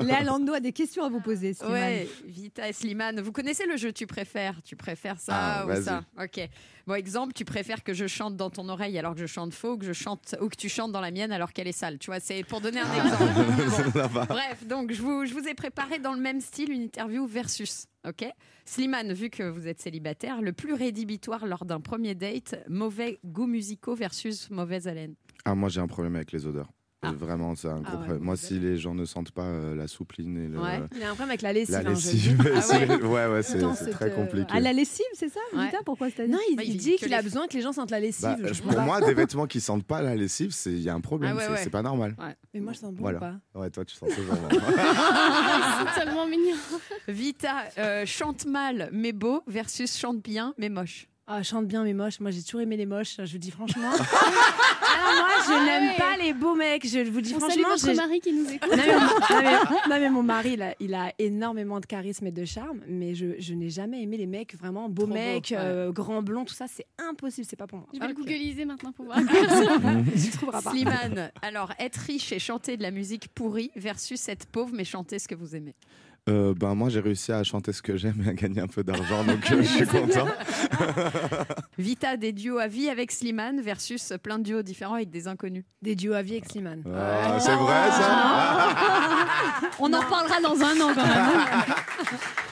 [0.04, 1.52] Léa Lando a des questions à vous poser.
[1.52, 1.72] Slimane.
[1.74, 3.20] Ouais, Vita et Slimane.
[3.20, 4.62] Vous connaissez le jeu Tu préfères?
[4.62, 6.04] Tu préfères ça Ah, ou ça?
[6.22, 6.48] Ok.
[6.86, 9.76] Bon, exemple, tu préfères que je chante dans ton oreille alors que je chante faux,
[9.76, 11.98] que je chante ou que tu chantes dans la mienne alors qu'elle est sale?
[11.98, 13.90] Tu vois, c'est pour donner un exemple.
[13.92, 14.24] Ça va.
[14.26, 17.86] Bref, donc je vous, je vous ai préparé dans le même style une interview versus.
[18.06, 18.24] Ok?
[18.64, 23.46] Slimane, vu que vous êtes célibataire, le plus rédhibitoire lors d'un premier date, mauvais goûts
[23.46, 25.14] musicaux versus mauvaise haleine.
[25.44, 26.70] Ah, moi j'ai un problème avec les odeurs.
[27.00, 27.12] Ah.
[27.12, 28.22] Vraiment, c'est un gros Ah ouais, problème.
[28.24, 30.58] Moi, si les gens ne sentent pas euh, la soupline et le.
[30.58, 30.80] Ouais.
[30.92, 31.72] Il y a un problème avec la lessive.
[31.74, 33.02] La hein, lessive, ouais, Ah c'est- ouais.
[33.04, 34.50] ouais, ouais, c'est cette, très euh, compliqué.
[34.52, 35.66] À la lessive, c'est ça, Ouais.
[35.66, 37.72] Vita Pourquoi c'est Non, il, Bah, il dit qu'il a les- besoin que les gens
[37.72, 38.22] sentent la lessive.
[38.24, 38.84] Bah, comprends pour pas.
[38.84, 41.36] moi, des vêtements qui sentent pas la lessive, c'est il y a un problème.
[41.40, 42.16] Ah ouais, c'est- pas normal.
[42.52, 43.20] Mais moi, je sens bon Voilà.
[43.20, 43.34] pas?
[43.54, 44.34] Ouais, toi, tu sens toujours.
[44.34, 44.48] bon.
[45.94, 46.56] C'est tellement mignon.
[47.06, 51.08] Vita euh, chante mal mais beau versus chante bien mais moche.
[51.30, 52.20] Ah, chante bien mais moche.
[52.20, 53.16] Moi, j'ai toujours aimé les moches.
[53.22, 53.90] Je vous dis franchement.
[53.90, 53.98] Alors
[55.18, 56.86] moi, je n'aime pas les beaux mecs.
[56.88, 57.68] Je vous dis On franchement.
[57.68, 58.70] votre j'ai- mari qui nous écoute.
[58.70, 59.52] Non mais, non, mais-
[59.90, 63.14] non, mais mon mari, il a, il a énormément de charisme et de charme, mais
[63.14, 65.56] je, je n'ai jamais aimé les mecs vraiment beaux Trop mecs, ouais.
[65.58, 67.88] euh, grands blonds, tout ça, c'est impossible, c'est pas pour moi.
[67.92, 68.18] Je vais le Ok.
[68.20, 69.18] googliser maintenant pour voir.
[69.18, 70.70] tu trouveras pas.
[70.70, 75.18] Slimane, alors être riche et chanter de la musique pourrie versus être pauvre mais chanter
[75.18, 75.74] ce que vous aimez.
[76.28, 78.84] Euh, ben, moi, j'ai réussi à chanter ce que j'aime et à gagner un peu
[78.84, 80.26] d'argent, donc euh, je suis content.
[81.78, 85.64] Vita des duos à vie avec Slimane versus plein de duos différents avec des inconnus.
[85.80, 86.82] Des duos à vie avec Slimane.
[86.94, 91.64] Ah, c'est vrai, ça On en reparlera dans un an quand même.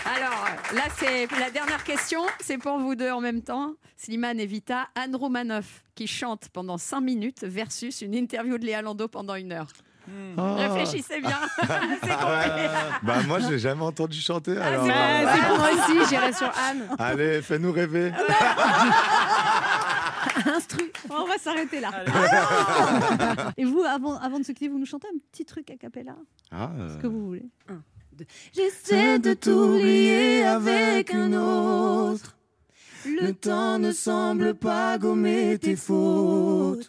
[0.16, 4.46] Alors là c'est la dernière question, c'est pour vous deux en même temps, Slimane et
[4.46, 9.34] Vita, Anne Romanoff qui chante pendant 5 minutes versus une interview de Léa Lando pendant
[9.34, 9.68] une heure.
[10.38, 10.54] Ah.
[10.56, 11.38] Réfléchissez bien.
[12.08, 12.98] Ah.
[13.02, 14.56] Bah, moi, j'ai jamais entendu chanter.
[14.56, 16.82] alors, c'est euh, pour- c'est pour moi aussi, j'irai sur Anne.
[16.98, 18.12] Allez, fais-nous rêver.
[20.46, 20.92] Instru.
[21.10, 21.90] On va s'arrêter là.
[23.56, 26.16] Et vous, avant, avant de se quitter, vous nous chantez un petit truc a cappella
[26.50, 27.44] Ah, Ce que vous voulez.
[28.54, 32.36] J'essaie de t'oublier avec un autre.
[33.04, 36.88] Le temps ne semble pas gommer tes fautes.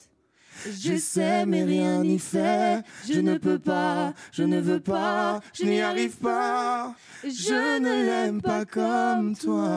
[0.80, 2.84] J'essaie mais rien n'y fait.
[3.08, 6.94] Je ne peux pas, je ne veux pas, je n'y arrive pas.
[7.24, 9.68] Je ne l'aime pas comme toi.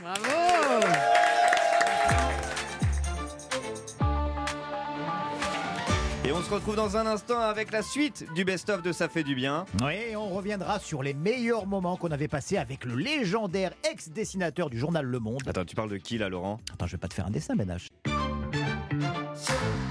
[0.00, 0.86] Bravo.
[6.24, 9.24] Et on se retrouve dans un instant avec la suite du best-of de Ça fait
[9.24, 9.64] du bien.
[9.82, 14.78] Oui, on reviendra sur les meilleurs moments qu'on avait passés avec le légendaire ex-dessinateur du
[14.78, 15.42] journal Le Monde.
[15.48, 16.60] Attends, tu parles de qui là, Laurent?
[16.72, 17.88] Attends, je vais pas te faire un dessin, Ben H.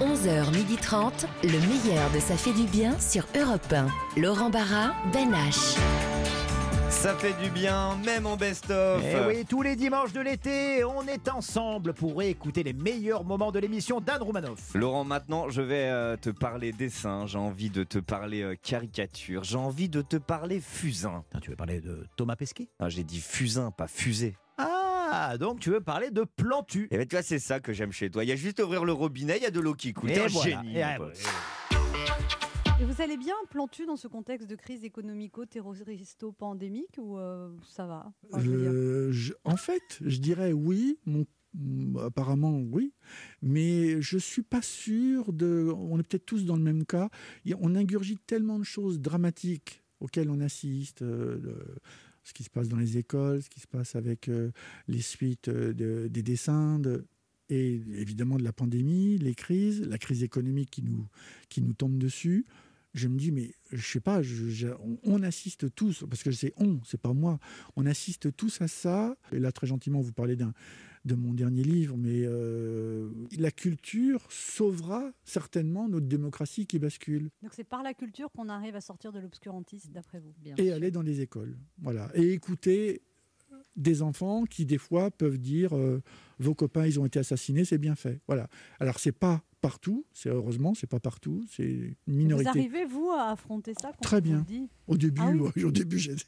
[0.00, 4.20] 11h30, le meilleur de Ça fait du bien sur Europe 1.
[4.20, 5.76] Laurent Barra, Ben H.
[6.90, 9.02] Ça fait du bien, même en best-of.
[9.04, 13.50] Eh oui, tous les dimanches de l'été, on est ensemble pour écouter les meilleurs moments
[13.50, 14.72] de l'émission d'Anne Roumanoff.
[14.74, 19.42] Laurent, maintenant je vais euh, te parler dessin, j'ai envie de te parler euh, caricature,
[19.42, 21.24] j'ai envie de te parler fusain.
[21.40, 22.68] tu veux parler de Thomas Pesquet?
[22.78, 24.36] Ah, J'ai dit fusain, pas fusée.
[24.58, 24.71] Ah,
[25.38, 26.88] donc tu veux parler de Plantu.
[26.90, 28.24] Et ben tu vois, c'est ça que j'aime chez toi.
[28.24, 30.10] Il y a juste à ouvrir le robinet, il y a de l'eau qui coule.
[30.10, 30.62] Et T'es un voilà.
[30.62, 30.76] génie.
[30.78, 31.18] Et mon ah, pote.
[32.80, 38.12] Et vous allez bien, Plantu, dans ce contexte de crise économico-terroristo-pandémique ou euh, ça va?
[38.32, 38.70] Enfin, je veux dire.
[38.72, 40.98] Euh, je- en fait, je dirais oui.
[41.06, 42.92] Mon, mm, apparemment, oui.
[43.40, 45.72] Mais je suis pas sûr de.
[45.76, 47.08] On est peut-être tous dans le même cas.
[47.44, 51.02] Il y a- On ingurgite tellement de choses dramatiques auxquelles on assiste.
[51.02, 51.76] euh, le-
[52.24, 54.50] ce qui se passe dans les écoles, ce qui se passe avec euh,
[54.88, 57.06] les suites euh, de- des dessins, de-
[57.48, 61.06] et évidemment de la pandémie, les crises, la crise économique qui nous,
[61.48, 62.46] qui nous tombe dessus.
[62.94, 64.20] Je me dis, mais je sais pas,
[64.80, 67.38] on, on assiste tous, parce que c'est on, c'est pas moi,
[67.76, 69.16] on assiste tous à ça.
[69.32, 70.52] Et là, très gentiment, vous parlez d'un
[71.04, 77.30] de mon dernier livre, mais euh, la culture sauvera certainement notre démocratie qui bascule.
[77.42, 80.32] Donc c'est par la culture qu'on arrive à sortir de l'obscurantisme, d'après vous?
[80.58, 81.56] Et aller dans les écoles.
[81.80, 82.10] Voilà.
[82.14, 83.02] Et écouter
[83.74, 86.02] des enfants qui, des fois, peuvent dire euh,
[86.38, 88.20] Vos copains, ils ont été assassinés, c'est bien fait.
[88.26, 88.48] Voilà.
[88.80, 92.48] Alors, c'est pas partout, c'est heureusement, c'est pas partout, c'est une Vous minorité.
[92.48, 94.38] arrivez, vous, à affronter ça quand Très on vous bien.
[94.38, 94.68] le dit?
[94.88, 96.24] Au début, Ah oui au début, j'étais.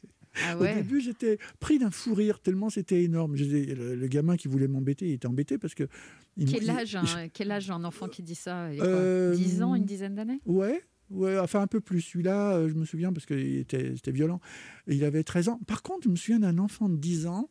[0.47, 3.35] Ah Au début, j'étais pris d'un fou rire tellement c'était énorme.
[3.35, 5.83] Le, le gamin qui voulait m'embêter, il était embêté parce que.
[6.37, 8.69] il- Quel âge, un, quel âge un enfant qui dit ça?
[8.71, 10.41] Il y a quoi, Euh, 10 ans, une dizaine d'années?
[10.45, 12.01] Ouais, ouais, enfin un peu plus.
[12.01, 14.41] Celui-là, euh, je me souviens parce que il était- c'était violent.
[14.87, 15.59] Il avait 13 ans.
[15.67, 17.49] Par contre, je me souviens d'un enfant de 10 ans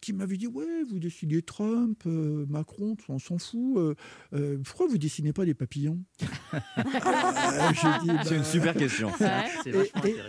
[0.00, 3.76] qui m'avait dit Ouais, vous dessinez Trump, euh, Macron, on s'en fout.
[3.78, 3.94] euh,
[4.34, 6.02] euh, pourquoi vous dessinez pas des papillons
[6.52, 7.72] Ah,
[8.02, 9.10] dit, C'est une super question.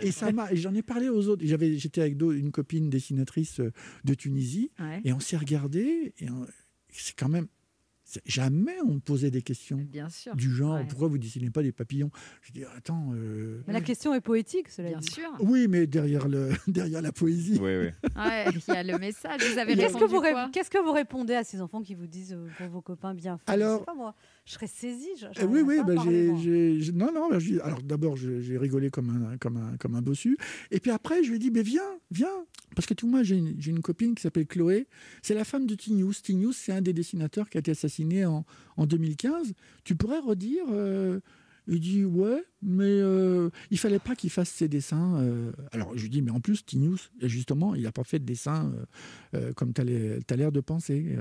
[0.02, 1.44] Et- ça m'a, j'en ai parlé aux autres.
[1.44, 3.60] J'avais, j'étais avec une copine dessinatrice
[4.04, 5.00] de Tunisie, Ouais.
[5.04, 6.14] et on s'est regardé.
[6.18, 6.46] Et on-
[6.90, 7.46] c'est quand même
[8.24, 10.34] jamais on me posait des questions Bien sûr.
[10.36, 10.86] du genre Ouais.
[10.88, 12.10] pourquoi vous dessinez pas des papillons?
[12.42, 13.12] Je dis attends.
[13.14, 15.10] euh, Mais la question est poétique, cela Bien dit.
[15.12, 15.28] sûr.
[15.40, 17.58] Oui, mais derrière le derrière la poésie.
[17.60, 17.88] Oui, oui.
[18.16, 19.40] Ouais, il y a le message.
[19.52, 20.50] Vous avez Qu'est-ce que, vous ré- quoi?
[20.52, 23.38] qu'est-ce que vous répondez à ces enfants qui vous disent euh, pour vos copains bien
[23.38, 23.46] faits?
[23.48, 25.08] Je Alors- sais pas, moi, je serais saisie.
[25.18, 26.40] je- Eh oui, oui, bah, parler, j'ai, moi.
[26.42, 29.94] j'ai- j'ai- non, non, bah, j'ai- alors d'abord j'ai rigolé comme un, comme, un, comme
[29.94, 30.36] un bossu,
[30.70, 32.28] et puis après je lui ai dit, mais viens, viens,
[32.74, 34.86] parce que moi j'ai une, j'ai une copine qui s'appelle Chloé,
[35.22, 36.12] c'est la femme de Tignews.
[36.22, 38.44] Tignews, c'est un des dessinateurs qui a été assassiné en,
[38.76, 39.52] en 2015.
[39.84, 41.20] Tu pourrais redire euh,
[41.68, 45.20] Il dit ouais, mais euh, il fallait pas qu'il fasse ses dessins.
[45.20, 45.52] euh.
[45.72, 48.72] Alors je lui dis mais en plus Tinius, justement, il n'a pas fait de dessin
[49.34, 51.16] euh, comme tu as l'air de penser.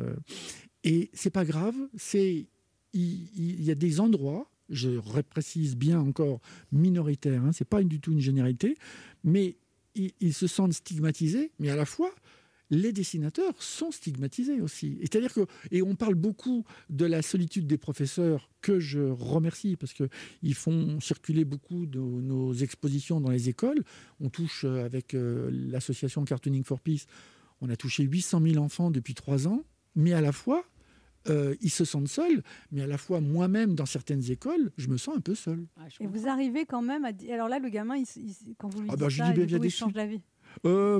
[0.84, 2.48] Et c'est pas grave, c'est
[2.94, 8.12] il, y a des endroits, je précise bien encore minoritaires, hein, c'est pas du tout
[8.12, 8.76] une généralité,
[9.24, 9.58] mais
[9.96, 12.12] ils se sentent stigmatisés, mais à la fois
[12.72, 14.98] les dessinateurs sont stigmatisés aussi.
[15.02, 19.76] Et C'est-à-dire que, et on parle beaucoup de la solitude des professeurs, que je remercie,
[19.76, 23.84] parce qu'ils font circuler beaucoup de nos expositions dans les écoles.
[24.20, 27.06] On touche euh, avec euh, l'association Cartooning for Peace,
[27.60, 29.64] on a touché 800 000 enfants depuis trois ans,
[29.96, 30.64] mais à la fois,
[31.30, 32.42] euh, ils se sentent seuls,
[32.72, 35.68] mais à la fois, moi-même, dans certaines écoles, je me sens un peu seul.
[36.00, 37.34] Et vous arrivez quand même à dire.
[37.34, 39.32] Alors là, le gamin, il, il quand vous lui Ah dites bah, je ça, dis,
[39.32, 40.22] et ben, du viens coup, il change d'avis.
[40.66, 41.00] Euh,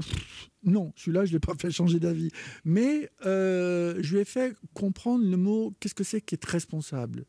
[0.64, 2.32] non, celui-là, je ne l'ai pas fait changer d'avis.
[2.66, 7.26] Mais euh, je lui ai fait comprendre le mot qu'est-ce que c'est qu'être responsable?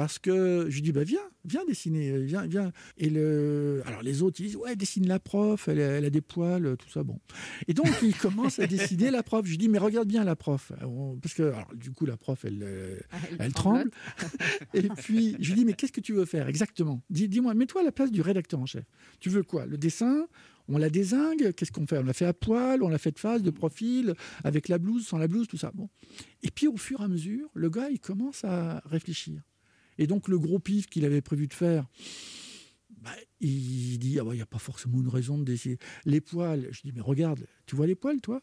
[0.00, 2.72] Parce que je lui dis, bah, viens, viens dessiner, euh, viens, viens.
[2.96, 3.82] Et le...
[3.84, 6.64] alors les autres, ils disent, ouais, dessine la prof, elle, a- elle a des poils,
[6.64, 7.18] euh, tout ça, bon.
[7.68, 9.44] Et donc, il commence à dessiner la prof.
[9.44, 10.72] Je lui dis, mais regarde bien la prof.
[11.20, 12.98] Parce que, alors, du coup, la prof, elle, euh,
[13.38, 13.90] elle, tremble.
[14.72, 17.02] Et puis, je lui dis, mais qu'est-ce que tu veux faire exactement?
[17.10, 18.84] Dis- Dis-moi, mets-toi à la place du rédacteur en chef.
[19.20, 19.66] Tu veux quoi?
[19.66, 20.28] Le dessin?
[20.68, 21.98] On la désingue, qu'est-ce qu'on fait?
[21.98, 25.06] On l'a fait à poil, on l'a fait de face, de profil, avec la blouse,
[25.06, 25.72] sans la blouse, tout ça.
[25.74, 25.90] Bon.
[26.42, 29.42] Et puis au fur et à mesure, le gars, il commence à réfléchir.
[30.00, 31.86] Et donc le gros pif qu'il avait prévu de faire,
[33.02, 35.76] bah, il dit, ah bah, il n'y a pas forcément une raison de dessiner.
[36.06, 38.40] Les poils, je dis, mais regarde, tu vois les poils, toi?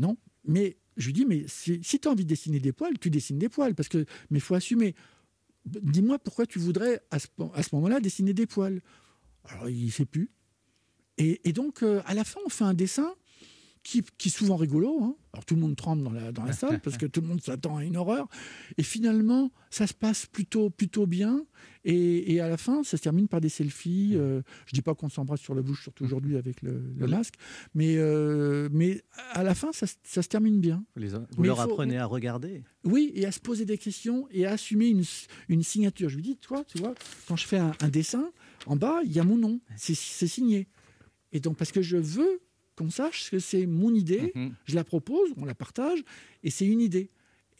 [0.00, 0.16] Non.
[0.44, 3.38] Mais je lui dis, mais si, tu as envie de dessiner des poils, tu dessines
[3.38, 4.96] des poils, parce que, mais il faut assumer.
[5.64, 7.28] Dis-moi pourquoi tu voudrais à ce,
[7.72, 8.80] moment-là dessiner des poils?
[9.44, 10.28] Alors il ne sait plus.
[11.18, 13.14] Et, et donc, euh, à la fin, on fait un dessin
[13.86, 14.98] qui, qui est souvent rigolo.
[15.02, 15.16] hein.
[15.32, 17.40] Alors, tout le monde tremble dans la, dans la salle parce que tout le monde
[17.40, 18.26] s'attend à une horreur.
[18.78, 21.44] Et finalement, ça se passe plutôt, plutôt bien.
[21.84, 24.12] Et, et à la fin, ça se termine par des selfies.
[24.14, 27.34] Euh, je dis pas qu'on s'embrasse sur la bouche, surtout aujourd'hui avec le, le masque.
[27.74, 30.84] Mais, euh, mais à la fin, ça, se- ça se termine bien.
[30.96, 32.64] Vous, les- vous Mais leur faut- apprenez à regarder.
[32.84, 35.04] oui, et à se poser des questions et à assumer une,
[35.48, 36.08] une signature.
[36.08, 36.94] Je lui dis, toi, tu vois,
[37.28, 38.30] quand je fais un, un dessin,
[38.66, 40.66] en bas, il y a mon nom, c'est signé.
[41.32, 42.40] Et donc, parce que je veux
[42.76, 44.32] qu'on sache que c'est mon idée,
[44.66, 46.00] je la propose, on la partage,
[46.42, 47.10] et c'est une idée.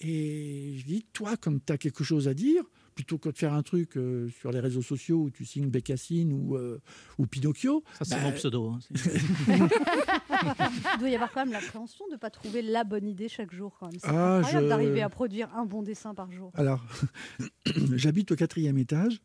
[0.00, 2.62] Et je dis, toi, quand tu as quelque chose à dire,
[2.94, 6.32] plutôt que de faire un truc euh, sur les réseaux sociaux où tu signes Bécassine
[6.32, 6.80] ou, euh,
[7.18, 7.82] ou Pinocchio.
[7.98, 8.68] Ça, c'est bah, mon pseudo.
[8.70, 8.78] hein.
[9.48, 13.52] Il doit y avoir quand même l'appréhension de ne pas trouver la bonne idée chaque
[13.54, 13.76] jour.
[13.78, 13.98] quand même.
[14.00, 16.50] C'est Ah, incroyable je- d'arriver à produire un bon dessin par jour.
[16.54, 16.84] Alors,
[17.94, 19.20] j'habite au quatrième étage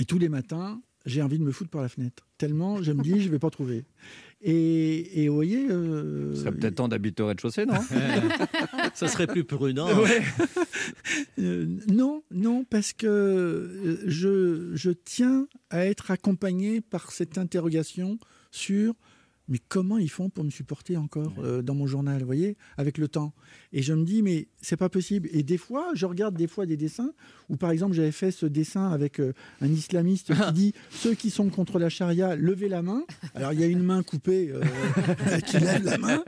[0.00, 2.26] et tous les matins, j'ai envie de me foutre par la fenêtre.
[2.38, 3.84] Tellement je me dis, je vais pas trouver.
[4.44, 5.66] Et, et vous voyez.
[5.70, 7.74] euh, Ce serait peut-être temps d'habiter au rez-de-chaussée, non?
[8.94, 9.88] Ça serait plus prudent.
[10.00, 10.20] Ouais.
[11.38, 18.18] Euh, non, non, parce que euh, je, je tiens à être accompagné par cette interrogation
[18.50, 18.94] sur
[19.48, 22.98] mais comment ils font pour me supporter encore euh, dans mon journal, vous voyez, avec
[22.98, 23.34] le temps?
[23.72, 25.28] Et je me dis, mais c'est pas possible.
[25.32, 27.12] Et des fois, je regarde des fois des dessins
[27.48, 31.30] où, par exemple, j'avais fait ce dessin avec euh, un islamiste qui dit ceux qui
[31.30, 33.04] sont contre la charia, levez la main.
[33.34, 34.62] Alors il y a une main coupée euh,
[35.46, 36.22] qui lève la main.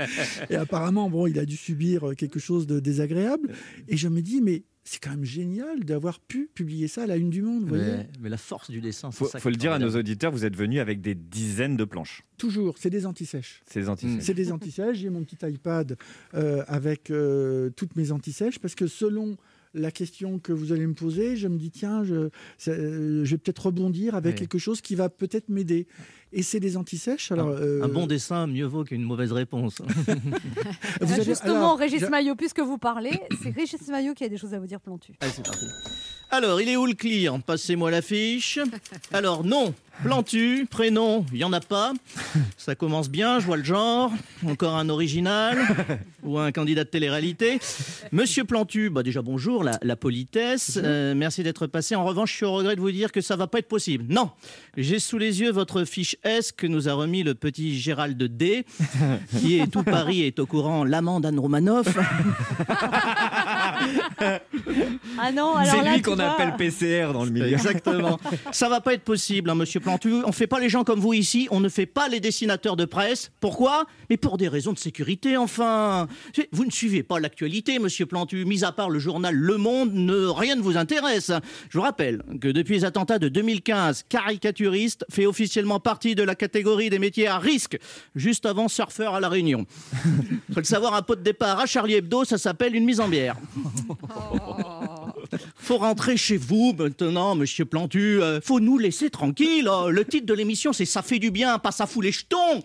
[0.51, 3.53] Et apparemment, bon, il a dû subir quelque chose de désagréable.
[3.89, 7.17] Et je me dis, mais c'est quand même génial d'avoir pu publier ça à la
[7.17, 7.85] une du monde, vous voyez.
[7.85, 10.31] Mais, mais la force du dessin, c'est faut, ça faut le dire à nos auditeurs,
[10.31, 12.23] vous êtes venus avec des dizaines de planches.
[12.37, 13.63] Toujours, c'est des antisèches.
[13.67, 14.23] C'est des antisèches.
[14.23, 14.99] C'est des antisèches.
[14.99, 15.97] J'ai mon petit iPad
[16.35, 19.37] euh, avec euh, toutes mes antisèches parce que selon
[19.75, 22.29] la question que vous allez me poser, je me dis tiens, je,
[22.69, 25.87] euh, je vais peut-être rebondir avec quelque chose qui va peut-être m'aider.
[26.33, 27.31] Et c'est des antisèches.
[27.31, 29.81] Alors, un, euh, un bon dessin, mieux vaut qu'une mauvaise réponse.
[31.01, 34.29] vous avez- Justement, alors, Régis j'a- Maillot, puisque vous parlez, c'est Régis Maillot qui a
[34.29, 35.13] des choses à vous dire, Plantu.
[35.21, 35.67] Allez, c'est parti.
[36.37, 38.59] Alors, il est où le clear Passez-moi l'affiche.
[39.13, 39.73] Alors, nom,
[40.03, 41.93] plantu, prénom, il n'y en a pas.
[42.57, 44.11] Ça commence bien, je vois le genre.
[44.45, 45.59] Encore un original
[46.25, 47.61] ou un candidat de télé-réalité.
[48.11, 50.77] Monsieur Plantu, bah déjà bonjour, la, la politesse.
[50.83, 51.95] Euh, merci d'être passé.
[51.95, 54.05] En revanche, je suis au regret de vous dire que ça va pas être possible.
[54.09, 54.31] Non,
[54.77, 58.67] j'ai sous les yeux votre fiche S que nous a remis le petit Gérald D,
[59.39, 61.87] qui est tout Paris est au courant, l'amant d'Anne Romanoff.
[65.19, 67.53] Ah non, alors C'est là, lui tu qu'on vois, appelle PCR dans le milieu.
[67.53, 68.19] Exactement.
[68.53, 70.23] Ça va pas être possible, hein, monsieur Plantu.
[70.25, 72.85] On fait pas les gens comme vous ici, on ne fait pas les dessinateurs de
[72.85, 73.31] presse.
[73.41, 73.87] Pourquoi?
[74.11, 76.09] Mais pour des raisons de sécurité, enfin.
[76.53, 78.45] Vous ne suivez pas l'actualité, monsieur Plantu.
[78.45, 81.31] Mis à part le journal Le Monde, ne, rien ne vous intéresse.
[81.71, 86.35] Je vous rappelle que depuis les attentats de 2015, caricaturiste fait officiellement partie de la
[86.35, 87.79] catégorie des métiers à risque,
[88.15, 89.67] juste avant surfeur à La Réunion.
[90.53, 93.09] Faut le savoir, un pot de départ à Charlie Hebdo, ça s'appelle une mise en
[93.09, 93.37] bière.
[94.09, 95.04] はあ。
[95.57, 98.23] Faut rentrer chez vous maintenant, monsieur Plantu.
[98.23, 99.69] Euh, faut nous laisser tranquille.
[99.71, 99.91] oh.
[99.91, 102.63] Le titre de l'émission, c'est Ça fait du bien, pas ça fout les jetons.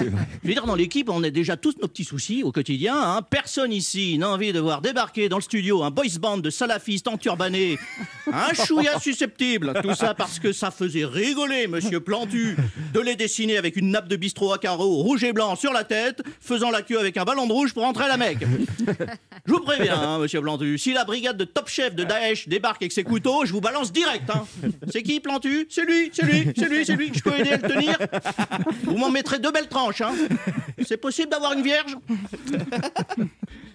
[0.00, 0.04] Je
[0.48, 2.94] veux dire, dans l'équipe, on a déjà tous nos petits soucis au quotidien.
[2.96, 3.22] hein.
[3.22, 7.08] Personne ici n'a envie de voir débarquer dans le studio un boys band de salafistes
[7.08, 7.78] enturbanés,
[8.32, 9.72] un chouïa susceptible.
[9.82, 12.56] Tout ça parce que ça faisait rigoler monsieur Plantu
[12.92, 15.84] de les dessiner avec une nappe de bistrot à carreaux rouge et blanc sur la
[15.84, 18.44] tête, faisant la queue avec un ballon de rouge pour entrer à la Mecque.
[19.46, 22.82] Je vous préviens, hein, monsieur Plantu, si la brigade de top chef de Daesh débarque
[22.82, 24.28] avec ses couteaux, je vous balance direct.
[24.30, 24.44] hein.
[24.92, 25.66] C'est qui Plantu?
[25.70, 27.10] C'est lui, c'est lui, c'est lui, c'est lui.
[27.14, 27.96] Je peux aider à le tenir
[28.84, 30.00] Vous m'en mettrez deux belles tranches.
[30.00, 30.12] Hein.
[30.84, 31.96] C'est possible d'avoir une vierge?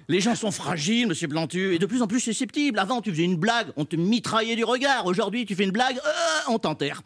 [0.07, 2.77] Les gens sont fragiles, monsieur Plantu, et de plus en plus susceptibles.
[2.77, 5.07] Avant, tu faisais une blague, on te mitraillait du regard.
[5.07, 7.01] Aujourd'hui, tu fais une blague, euh, on t'enterre.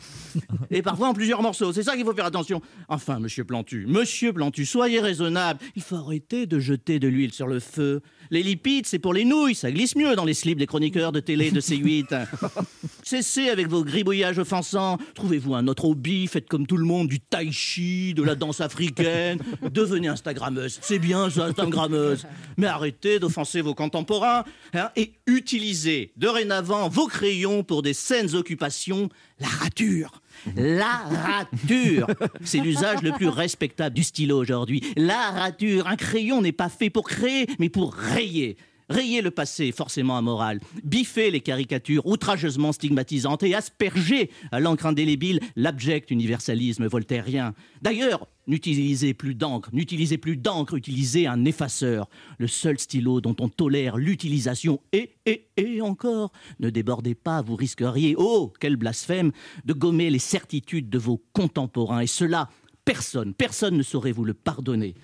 [0.69, 1.71] Et parfois en plusieurs morceaux.
[1.71, 2.61] C'est ça qu'il faut faire attention.
[2.89, 5.61] Enfin, monsieur Plantu, monsieur Plantu, soyez raisonnable.
[5.77, 8.01] Il faut arrêter de jeter de l'huile sur le feu.
[8.31, 11.19] Les lipides, c'est pour les nouilles, ça glisse mieux dans les slips des chroniqueurs de
[11.19, 12.27] télé de C8.
[13.03, 14.99] Cessez avec vos gribouillages offensants.
[15.15, 18.61] Trouvez-vous un autre hobby, faites comme tout le monde, du tai chi, de la danse
[18.61, 19.39] africaine.
[19.71, 20.77] Devenez Instagrammeuse.
[20.83, 22.27] C'est bien ça, Instagrammeuse.
[22.57, 24.43] Mais arrêtez d'offenser vos contemporains
[24.75, 29.09] hein, et utilisez dorénavant vos crayons pour des saines occupations.
[29.39, 30.21] La rature.
[30.55, 32.07] La rature
[32.43, 34.83] C'est l'usage le plus respectable du stylo aujourd'hui.
[34.95, 38.57] La rature Un crayon n'est pas fait pour créer, mais pour rayer.
[38.89, 40.59] Rayer le passé, forcément amoral.
[40.83, 47.53] Biffer les caricatures outrageusement stigmatisantes et asperger à l'encre indélébile l'abject universalisme voltairien.
[47.83, 52.09] D'ailleurs, n'utilisez plus d'encre, n'utilisez plus d'encre, utilisez un effaceur.
[52.39, 56.31] Le seul stylo dont on tolère l'utilisation et, et, et encore.
[56.59, 59.31] Ne débordez pas, vous risqueriez, oh, quel blasphème,
[59.65, 62.01] de gommer les certitudes de vos contemporains.
[62.01, 62.49] Et cela,
[62.85, 64.95] personne, personne ne saurait vous le pardonner.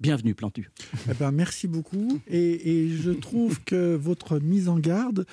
[0.00, 0.70] Bienvenue, Plantu.
[1.10, 2.20] Eh ben, merci beaucoup.
[2.26, 5.26] Et, et je trouve que votre mise en garde,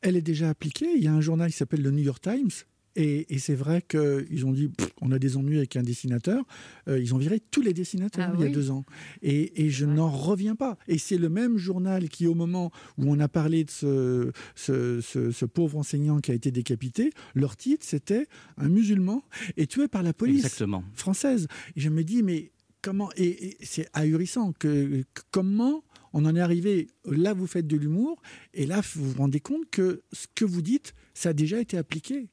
[0.00, 0.88] elle est déjà appliquée.
[0.96, 2.48] Il y a un journal qui s'appelle le New York Times.
[2.96, 6.42] Et, et c'est vrai qu'ils ont dit Pff, on a des ennuis avec un dessinateur.
[6.88, 8.52] Euh, ils ont viré tous les dessinateurs Ah il y a oui.
[8.52, 8.84] deux ans.
[9.20, 10.78] Et, et je n'en reviens pas.
[10.88, 15.00] Et c'est le même journal qui, au moment où on a parlé de ce, ce,
[15.02, 19.22] ce- ce pauvre enseignant qui a été décapité, leur titre c'était Un musulman
[19.58, 20.82] est tué par la police Exactement.
[20.94, 21.46] française.
[21.76, 22.50] Et je me dis, mais
[22.88, 25.84] comment Et, et c'est ahurissant que, que- comment
[26.14, 26.86] on en est arrivé.
[27.04, 28.22] Là, vous faites de l'humour,
[28.54, 31.76] et là, vous vous rendez compte que ce que vous dites, ça a déjà été
[31.76, 32.30] appliqué.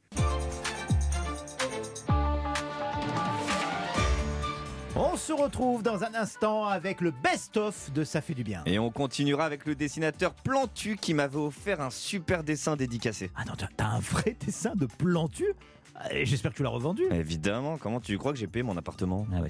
[4.96, 8.64] On se retrouve dans un instant avec le best-of de Ça fait du bien.
[8.66, 13.30] Et on continuera avec le dessinateur Plantu qui m'avait offert un super dessin dédicacé.
[13.36, 15.48] Ah non, t'as- un vrai dessin de Plantu?
[16.12, 17.04] Et J'espère que tu l'as revendu.
[17.12, 19.28] Évidemment, comment tu crois que j'ai payé mon appartement?
[19.34, 19.50] Ah ouais.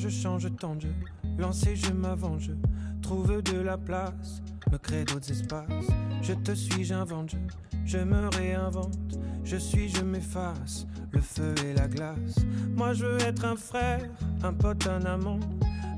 [0.00, 0.94] Je change tant de jeu,
[1.38, 2.48] lancer je m'avance,
[3.02, 4.40] trouve de la place,
[4.72, 5.88] me crée d'autres espaces.
[6.22, 7.36] Je te suis, j'invente,
[7.84, 12.36] je me réinvente, je suis, je m'efface, le feu et la glace.
[12.74, 14.08] Moi je veux être un frère,
[14.42, 15.40] un pote, un amant,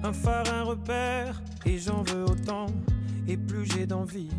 [0.03, 2.67] un phare, un repère, et j'en veux autant.
[3.29, 4.31] Et plus j'ai d'envie,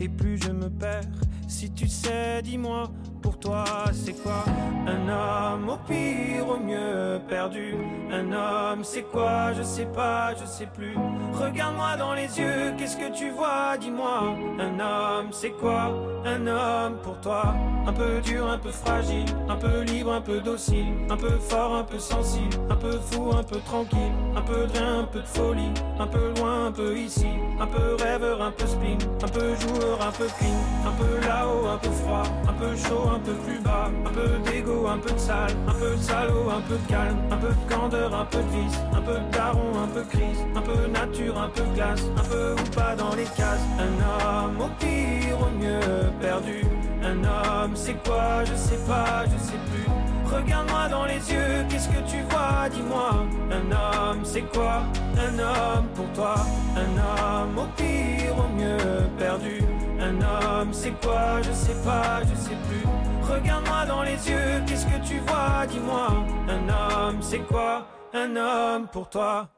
[0.00, 1.04] et plus je me perds.
[1.52, 2.90] Si tu sais, dis-moi,
[3.20, 4.42] pour toi c'est quoi
[4.86, 7.74] Un homme au pire, au mieux perdu.
[8.10, 10.96] Un homme c'est quoi Je sais pas, je sais plus.
[11.34, 14.34] Regarde-moi dans les yeux, qu'est-ce que tu vois Dis-moi.
[14.58, 15.92] Un homme c'est quoi
[16.24, 17.54] Un homme pour toi.
[17.86, 21.74] Un peu dur, un peu fragile, un peu libre, un peu docile, un peu fort,
[21.74, 25.20] un peu sensible, un peu fou, un peu tranquille, un peu de rien, un peu
[25.20, 27.26] de folie, un peu loin, un peu ici,
[27.60, 31.78] un peu rêveur, un peu spleen, un peu joueur, un peu clean, un peu un
[31.78, 35.18] peu froid, un peu chaud, un peu plus bas, un peu d'ego, un peu de
[35.18, 38.38] sale, un peu de salaud, un peu de calme, un peu de candeur, un peu
[38.38, 42.02] de vice, un peu de daron, un peu crise, un peu nature, un peu glace,
[42.16, 43.66] un peu ou pas dans les cases.
[43.78, 46.62] Un homme au pire, au mieux perdu.
[47.02, 49.86] Un homme, c'est quoi Je sais pas, je sais plus.
[50.32, 53.26] Regarde-moi dans les yeux, qu'est-ce que tu vois Dis-moi.
[53.50, 54.82] Un homme, c'est quoi
[55.18, 56.36] Un homme pour toi.
[56.76, 59.61] Un homme au pire, au mieux perdu.
[60.02, 61.40] Un homme, c'est quoi?
[61.42, 62.84] Je sais pas, je sais plus.
[63.22, 65.64] Regarde-moi dans les yeux, qu'est-ce que tu vois?
[65.68, 66.24] Dis-moi.
[66.48, 67.86] Un homme, c'est quoi?
[68.12, 69.48] Un homme pour toi.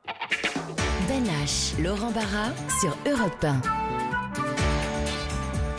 [1.09, 3.61] Ben H, Laurent Barra sur Europe 1.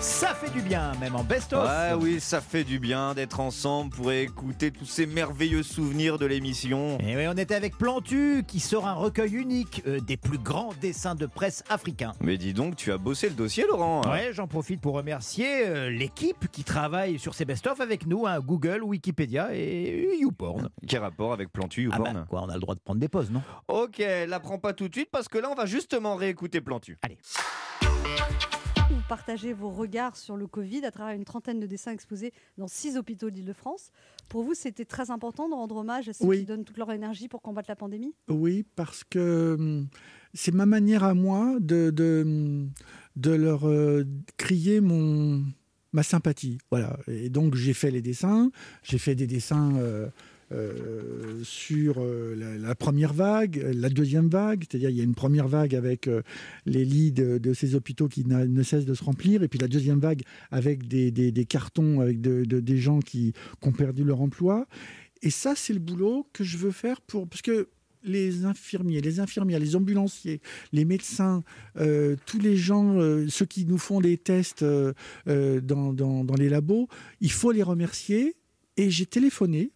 [0.05, 1.67] Ça fait du bien, même en best-of.
[1.67, 6.27] Ouais, oui, ça fait du bien d'être ensemble pour écouter tous ces merveilleux souvenirs de
[6.27, 6.99] l'émission.
[6.99, 10.69] Et oui, on était avec Plantu, qui sort un recueil unique euh, des plus grands
[10.79, 12.13] dessins de presse africains.
[12.21, 15.65] Mais dis donc, tu as bossé le dossier, Laurent hein Ouais, j'en profite pour remercier
[15.65, 20.69] euh, l'équipe qui travaille sur ces best-of avec nous, hein, Google, Wikipédia et YouPorn.
[20.87, 23.09] Quel rapport avec Plantu, Ah YouPorn bah, quoi, on a le droit de prendre des
[23.09, 23.41] pauses, non?
[23.67, 23.97] Ok,
[24.27, 26.99] la prends pas tout de suite parce que là, on va justement réécouter Plantu.
[27.01, 27.17] Allez.
[28.89, 32.67] Vous partagez vos regards sur le Covid à travers une trentaine de dessins exposés dans
[32.67, 33.91] six hôpitaux d'Île-de-France.
[34.29, 36.39] Pour vous, c'était très important de rendre hommage à ceux Oui.
[36.39, 38.13] qui donnent toute leur énergie pour combattre la pandémie?
[38.29, 39.87] Oui, parce que hum,
[40.33, 42.71] c'est ma manière à moi de, de, hum,
[43.15, 44.03] de leur euh,
[44.37, 45.43] crier mon,
[45.91, 46.57] ma sympathie.
[46.71, 46.97] Voilà.
[47.07, 48.51] Et donc j'ai fait les dessins,
[48.83, 50.07] j'ai fait des dessins euh,
[50.51, 55.47] euh, sur euh, la, première vague, la deuxième vague, c'est-à-dire il y a une première
[55.47, 56.21] vague avec euh,
[56.67, 59.99] les lits de, ces hôpitaux qui ne cessent de se remplir, et puis la deuxième
[59.99, 60.21] vague
[60.51, 63.33] avec des, des- des cartons avec de- de- des gens qui,
[63.63, 64.67] ont perdu leur emploi.
[65.23, 67.27] Et ça, c'est le boulot que je veux faire pour...
[67.27, 67.69] Parce que
[68.03, 70.39] les infirmiers, les infirmières, les ambulanciers,
[70.71, 71.43] les médecins,
[71.75, 72.95] tous les gens,
[73.27, 74.63] ceux qui nous font les tests
[75.25, 76.87] dans les labos,
[77.21, 78.35] il faut les remercier.
[78.77, 79.71] Et j'ai téléphoné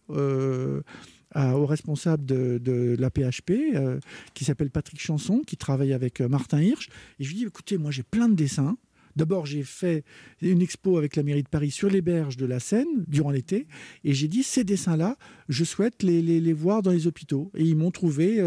[1.36, 4.00] euh, au responsable de, la PHP, euh,
[4.34, 6.88] qui s'appelle Patrick Chanson, qui travaille avec euh, Martin Hirsch.
[7.20, 8.76] Et je lui dis, écoutez, moi j'ai plein de dessins.
[9.14, 10.04] D'abord, j'ai fait
[10.42, 13.68] une expo avec la mairie de Paris sur les berges de la Seine durant l'été.
[14.02, 15.16] Et j'ai dit, ces dessins-là,
[15.48, 17.52] je souhaite les, voir dans les hôpitaux.
[17.56, 18.40] Et ils m'ont trouvé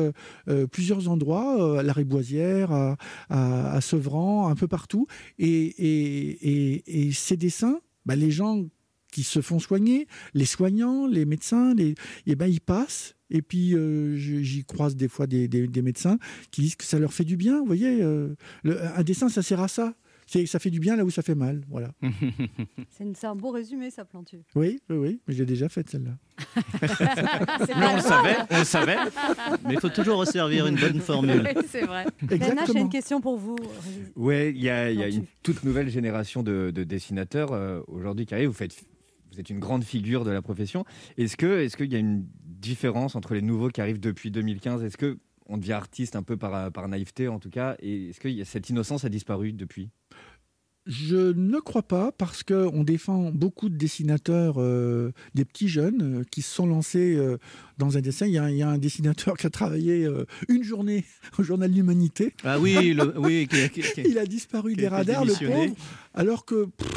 [0.71, 2.97] plusieurs endroits, à la Riboisière, à,
[3.29, 5.05] à, à Sevran, un peu partout.
[5.37, 8.65] Et ces dessins, bah, les gens
[9.13, 11.93] qui se font soigner, les soignants, les médecins, les,
[12.25, 13.15] eh ben, ils passent.
[13.29, 16.17] Et puis, euh, j'y croise des fois des, des- des médecins
[16.51, 17.59] qui disent que ça leur fait du bien.
[17.59, 19.93] Vous voyez, euh, le- un dessin, ça sert à ça.
[20.25, 21.61] C'est- Ça fait du bien là où ça fait mal.
[21.69, 21.91] Voilà.
[23.13, 24.37] C'est un beau résumé, ça, Plantu.
[24.55, 26.17] Oui, oui, oui, mais l'ai déjà faite celle-là.
[26.81, 28.97] Mais on le savait, on le savait.
[29.65, 31.43] Mais il faut toujours resservir une bonne formule.
[31.55, 32.05] Oui, c'est vrai.
[32.71, 33.57] J'ai une question pour vous.
[34.15, 38.33] Ouais, il y a, y une toute nouvelle génération de, de dessinateurs euh, aujourd'hui qui
[38.33, 38.47] arrive.
[38.47, 38.75] Vous, faites,
[39.33, 40.85] vous êtes une grande figure de la profession.
[41.17, 44.83] Est-ce que, est-ce qu'il y a une différence entre les nouveaux qui arrivent depuis 2015
[44.83, 45.17] Est-ce que
[45.47, 47.75] on devient artiste un peu par, naïveté en tout cas?
[47.79, 49.89] Et est-ce que cette innocence a disparu depuis?
[50.85, 56.23] Je ne crois pas parce qu'on défend beaucoup de dessinateurs, euh, des petits jeunes euh,
[56.29, 57.37] qui se sont lancés euh,
[57.77, 58.25] dans un dessin.
[58.27, 61.03] Il y, a, un- il y a un dessinateur qui a travaillé euh, une journée
[61.39, 62.33] au journal de l'Humanité.
[62.43, 65.75] Ah oui, le- oui, qui- qui- qui- il a disparu qui des radars, le pauvre.
[66.13, 66.65] Alors que.
[66.65, 66.87] pff,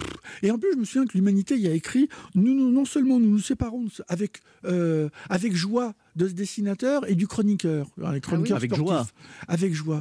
[0.42, 3.18] et en plus, je me souviens que l'Humanité y a écrit nous, nous- non seulement
[3.20, 7.86] nous nous séparons avec, euh, avec joie de ce dessinateur et du chroniqueur.
[7.98, 8.86] Alors, les chroniqueurs Avec sportifs.
[8.88, 9.06] joie.
[9.48, 10.00] Avec joie.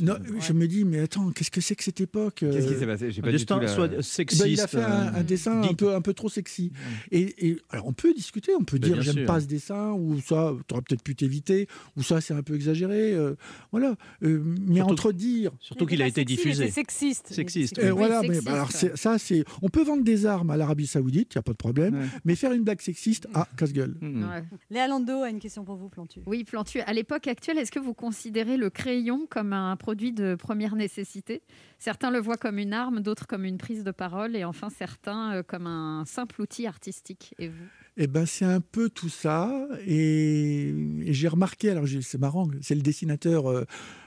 [0.00, 2.78] Non, Je me dis, mais attends, qu'est-ce que c'est que cette époque Qu'est-ce qui euh,
[2.80, 3.10] s'est passé?
[3.10, 4.44] J'ai pas du tout la- soit ben, sexiste.
[4.46, 6.70] il a fait un, un euh, dessin un peu, un peu trop sexy.
[7.10, 9.26] Et, et- alors on peut discuter, on peut Ben, dire j'aime sûr.
[9.26, 12.54] pas ce dessin, ou ça, tu aurais peut-être pu t'éviter, ou ça c'est un peu
[12.54, 13.12] exagéré.
[13.14, 13.34] euh,
[13.72, 13.96] voilà.
[14.22, 15.52] Euh, mais Surtout- entre dire.
[15.60, 16.66] Surtout qu'il a été diffusé.
[16.66, 17.32] C'est sexiste.
[17.32, 17.78] Sexiste.
[17.78, 17.96] Euh, oui.
[17.96, 19.44] voilà, mais bah, alors ça c'est.
[19.62, 22.34] On peut vendre des armes à l'Arabie Saoudite, il y a pas de problème, mais
[22.34, 23.96] faire une blague sexiste, ah casse-gueule.
[24.02, 24.44] Ouais.
[24.70, 26.20] Léa Lando a une question pour vous, Plantu.
[26.26, 30.34] Oui, Plantu, à l'époque actuelle, est-ce que vous considérez le crayon comme un produit de
[30.34, 31.42] première nécessité?
[31.84, 35.34] Certains le voient comme une arme, d'autres comme une prise de parole, et enfin certains
[35.34, 37.34] euh, comme un simple outil artistique.
[37.38, 37.66] Et vous?
[37.98, 39.68] Eh ben, c'est un peu tout ça.
[39.86, 40.74] Et,
[41.08, 43.66] j'ai remarqué, alors c'est marrant, c'est le dessinateur euh,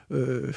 [0.09, 0.51] euh,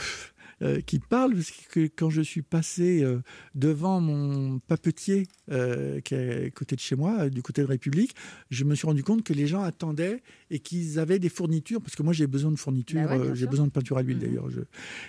[0.62, 3.20] euh, qui parle, parce que quand je suis passé euh,
[3.54, 8.14] devant mon papetier euh, qui est à côté de chez moi, du côté de République,
[8.50, 11.96] je me suis rendu compte que les gens attendaient et qu'ils avaient des fournitures, parce
[11.96, 14.22] que moi j'ai besoin de fournitures, Bah ouais, j'ai besoin de peinture à l'huile Mhm.
[14.22, 14.50] d'ailleurs.
[14.50, 14.60] je-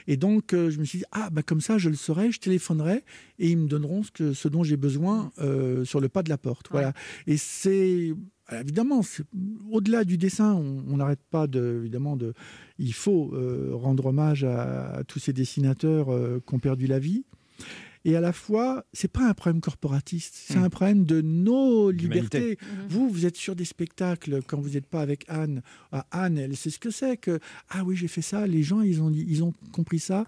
[0.08, 3.04] Et donc je me suis dit, ah bah comme ça je le saurai, je téléphonerai
[3.40, 5.32] et ils me donneront ce, que, ce dont j'ai besoin
[5.84, 6.68] sur le pas de la porte.
[6.72, 6.94] Voilà.
[7.28, 8.14] Et c'est
[8.52, 9.24] évidemment, c'est-
[9.70, 12.34] au-delà du dessin, on n'arrête pas de, évidemment de.
[12.80, 17.00] Il faut euh, rendre hommage à, à tous ces dessinateurs euh, qui ont perdu la
[17.00, 17.24] vie.
[18.06, 22.58] Et à la fois, c'est pas un problème corporatiste, c'est un problème de nos libertés.
[22.90, 25.62] Vous, vous êtes sur des spectacles quand vous n'êtes pas avec Anne.
[25.92, 27.40] Ah, Anne, elle sait ce que c'est que
[27.70, 28.48] ah oui, j'ai fait ça.
[28.48, 30.26] Les gens, ils ont ils ont compris ça,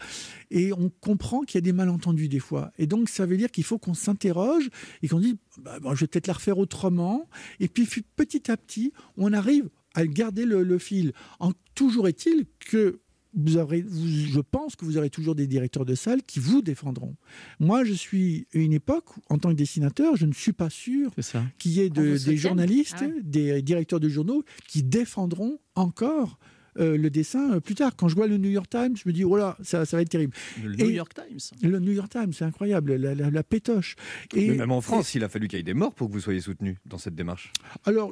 [0.51, 2.71] et on comprend qu'il y a des malentendus des fois.
[2.77, 4.69] Et donc, ça veut dire qu'il faut qu'on s'interroge
[5.01, 7.27] et qu'on dise, bah, bon, je vais peut-être la refaire autrement.
[7.59, 11.13] Et puis, petit à petit, on arrive à garder le, le fil.
[11.39, 12.99] En, toujours est-il que
[13.35, 16.61] vous aurez, vous- je pense que vous aurez toujours des directeurs de salle qui vous
[16.61, 17.15] défendront.
[17.59, 20.69] Moi, je suis à une époque, où, en tant que dessinateur, je ne suis pas
[20.69, 21.11] sûr
[21.57, 23.13] qu'il y ait de- des journalistes, Ah ouais.
[23.23, 26.37] des directeurs de journaux qui défendront encore
[26.79, 27.95] euh, le dessin euh, plus tard.
[27.95, 30.01] Quand je vois le New York Times, je me dis, oh là, ça, ça va
[30.01, 30.33] être terrible.
[30.63, 31.69] Le Et- New York Times.
[31.69, 33.95] Le New York Times, c'est incroyable, la, la- la pétoche.
[34.35, 36.13] Et, Mais même en France, il a fallu qu'il y ait des morts pour que
[36.13, 37.51] vous soyez soutenu dans cette démarche.
[37.85, 38.11] Alors,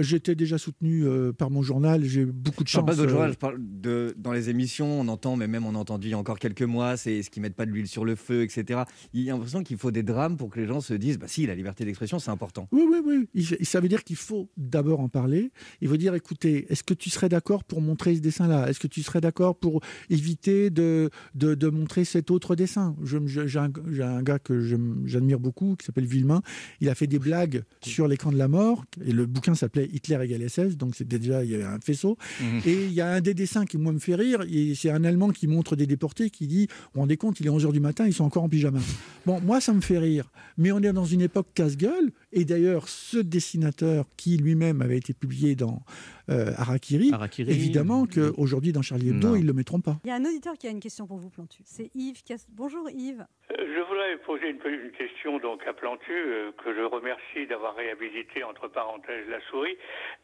[0.00, 2.84] j'étais déjà soutenu euh, par mon journal, j'ai beaucoup de chance.
[2.86, 5.78] pas euh, journal, je parle de dans les émissions, on entend, mais même on a
[5.78, 8.04] entendu il y a encore quelques mois, c'est ce qui mettent pas de l'huile sur
[8.04, 8.80] le feu, etc.
[9.12, 11.28] Il y a l'impression qu'il faut des drames pour que les gens se disent, bah
[11.28, 12.68] si, la liberté d'expression, c'est important.
[12.72, 13.48] Oui, oui, oui.
[13.64, 15.50] Ça veut dire qu'il faut d'abord en parler.
[15.80, 18.86] Il faut dire, écoutez, est-ce que tu serais d'accord pour montrer ce dessin-là Est-ce que
[18.86, 22.94] tu serais d'accord pour éviter de, de, de montrer cet autre dessin?
[23.04, 24.60] J'ai un, gars que
[25.04, 26.42] j'admire beaucoup, qui s'appelle Villemain.
[26.80, 28.84] Il a fait des blagues sur l'écran de la mort.
[29.04, 32.16] Et le bouquin s'appelait Hitler égale SS, donc c'était déjà, il y avait un faisceau.
[32.64, 34.44] Et il y a un des dessins qui, moi, me fait rire.
[34.74, 37.50] C'est un Allemand qui montre des déportés qui dit, vous vous rendez compte, il est
[37.50, 38.80] 11h du matin, ils sont encore en pyjama.
[39.24, 40.30] Bon, moi, ça me fait rire.
[40.58, 42.12] Mais on est dans une époque casse-gueule.
[42.38, 45.80] Et d'ailleurs, ce dessinateur qui lui-même avait été publié dans
[46.28, 47.50] euh, Harakiri, Harakiri.
[47.50, 49.36] évidemment qu'aujourd'hui, dans Charlie Hebdo, Non.
[49.36, 49.96] ils ne le mettront pas.
[50.04, 51.62] Il y a un auditeur qui a une question pour vous, Plantu.
[51.64, 52.20] C'est Yves.
[52.50, 53.24] Bonjour Yves.
[53.52, 57.74] Euh, Je voudrais poser une, une question donc à Plantu, euh, que je remercie d'avoir
[57.74, 59.76] réhabilité entre parenthèses la souris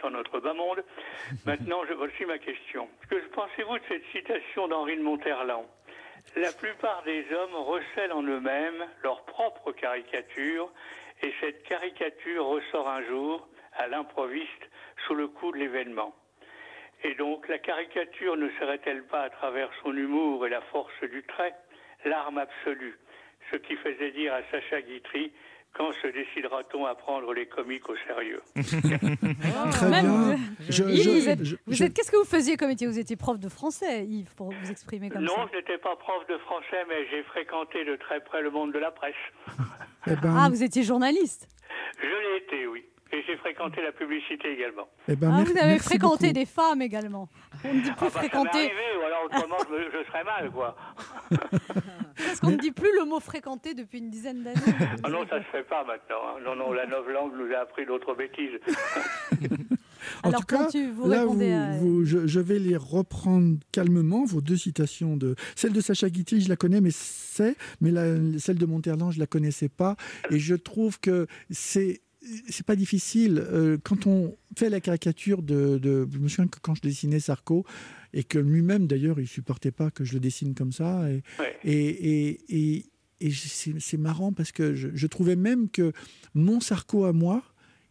[0.03, 0.85] dans notre bas monde.
[1.47, 2.89] Maintenant, je, voici ma question.
[3.09, 5.65] Que pensez-vous de cette citation d'Henri de Monterland?
[6.37, 10.71] La plupart des hommes recèlent en eux-mêmes leur propre caricature,
[11.23, 14.69] et cette caricature ressort un jour à l'improviste
[15.07, 16.15] sous le coup de l'événement.
[17.05, 21.23] Et donc, la caricature ne serait-elle pas, à travers son humour et la force du
[21.25, 21.55] trait,
[22.05, 22.99] l'arme absolue?
[23.51, 25.33] Ce qui faisait dire à Sacha Guitry
[25.75, 28.43] quand se décidera-t-on à prendre les comiques au sérieux
[29.73, 30.37] Très Même bien.
[30.37, 32.69] vous- Je- Yves, je- vous êtes- je- vous je- êtes- Qu'est-ce que vous faisiez comme
[32.69, 35.49] métier Vous étiez prof de français, Yves, pour vous exprimer comme Non, ça.
[35.53, 38.79] je n'étais pas prof de français, mais j'ai fréquenté de très près le monde de
[38.79, 39.15] la presse.
[40.07, 41.49] Eh ben, Ah, vous étiez journaliste.
[42.01, 42.85] Je l'ai été, oui.
[43.15, 44.89] Et j'ai fréquenté la publicité également.
[45.07, 46.39] eh ben, Ah, vous avez merci fréquenté beaucoup.
[46.41, 47.29] des femmes également.
[47.65, 48.59] On ne dit plus Ah bah, ça fréquenter.
[48.59, 50.77] arrivé, ou alors autrement je, me- je serais mal, quoi.
[52.17, 54.61] Parce qu'on ne dit plus le mot fréquenter depuis une dizaine d'années.
[55.03, 56.23] Ah non, ça se fait pas maintenant.
[56.37, 56.41] hein.
[56.45, 58.59] Non, non, la novlangue nous a appris d'autres bêtises.
[60.25, 62.77] En Alors, tout cas, Plantu, vous là, répondez vous- à- vous- je, je vais les
[62.77, 65.17] reprendre calmement, vos deux citations.
[65.17, 65.37] De...
[65.55, 69.21] Celle de Sacha Guitry, je la connais, mais c'est, mais la- celle de Monterland, je
[69.21, 69.95] la connaissais pas.
[70.31, 72.01] Et je trouve que c'est
[72.49, 76.59] c'est pas difficile Euh, quand on fait la caricature de, de je me souviens que
[76.61, 77.65] quand je dessinais Sarko
[78.13, 81.23] et que lui-même d'ailleurs il supportait pas que je le dessine comme ça et
[81.65, 81.89] et,
[82.29, 82.87] et, et-
[83.25, 85.93] et c'est c'est marrant parce que je, je trouvais même que
[86.35, 87.43] mon Sarko à moi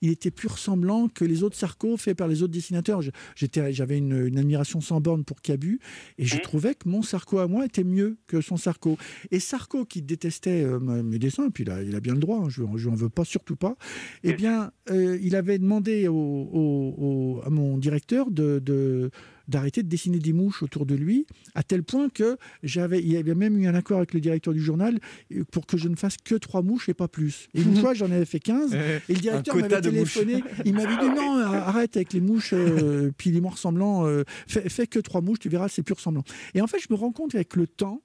[0.01, 3.01] il était plus ressemblant que les autres Sarko faits par les autres dessinateurs.
[3.35, 5.79] J'avais une, une admiration sans borne pour Cabu
[6.17, 8.97] et je trouvais que mon Sarko à moi était mieux que son Sarko.
[9.31, 12.19] Et Sarko, qui détestait euh, mes dessins, et puis il a, il a bien le
[12.19, 13.75] droit, hein, je ne en veux pas, surtout pas,
[14.23, 18.59] eh bien, euh, il avait demandé au, au- au- à mon directeur de.
[18.59, 19.11] de-
[19.51, 23.17] d'arrêter de dessiner des mouches autour de lui, à tel point que j'avais, il y
[23.17, 24.99] avait même eu un accord avec le directeur du journal
[25.35, 27.47] euh, pour que je ne fasse que trois mouches et pas plus.
[27.53, 31.09] Et une fois, j'en avais fait 15, et le directeur m'avait téléphoné, il m'avait dit
[31.15, 35.21] non, arrête avec les mouches, euh, puis les mots ressemblants, euh, fais, fais que trois
[35.21, 36.23] mouches, tu verras, c'est plus ressemblant.
[36.55, 38.01] Et en fait, je me rends compte avec le temps,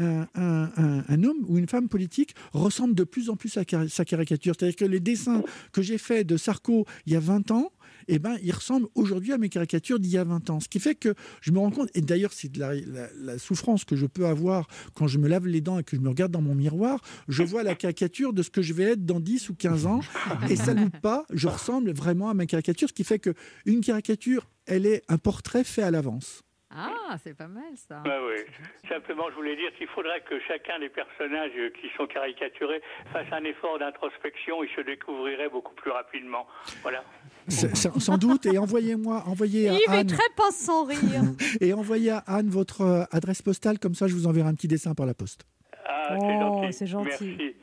[0.00, 4.04] un, un- un- homme ou une femme politique ressemble de plus en plus à sa
[4.04, 4.54] caricature.
[4.56, 5.42] C'est-à-dire que les dessins
[5.72, 7.72] que j'ai faits de Sarko il y a 20 ans,
[8.08, 10.60] eh ben, ils ressemblent aujourd'hui à mes caricatures d'il y a 20 ans.
[10.60, 14.06] Ce qui fait que je me rends compte, et d'ailleurs c'est la, souffrance que je
[14.06, 16.54] peux avoir quand je me lave les dents et que je me regarde dans mon
[16.54, 19.86] miroir, je vois la caricature de ce que je vais être dans 10 ou 15
[19.86, 20.00] ans,
[20.48, 23.34] et ça ne pas, je ressemble vraiment à ma caricature, ce qui fait que
[23.66, 26.42] une caricature, elle est un portrait fait à l'avance.
[26.70, 28.02] Ah, c'est pas mal ça.
[28.04, 28.46] Ouais, ouais.
[28.88, 31.50] Simplement, je voulais dire qu'il faudrait que chacun des personnages
[31.80, 34.62] qui sont caricaturés fasse un effort d'introspection.
[34.62, 36.46] Ils se découvriraient beaucoup plus rapidement.
[36.82, 37.02] Voilà.
[37.48, 41.22] Sans doute, et envoyez-moi, envoyez à est Anne, très pince sans rire.
[41.62, 44.68] et envoyez à Anne votre euh, adresse postale, comme ça je vous enverrai un petit
[44.68, 45.44] dessin par la poste.
[45.86, 46.72] Ah, c'est Oh, gentil.
[46.74, 47.36] c'est gentil.
[47.38, 47.56] Merci.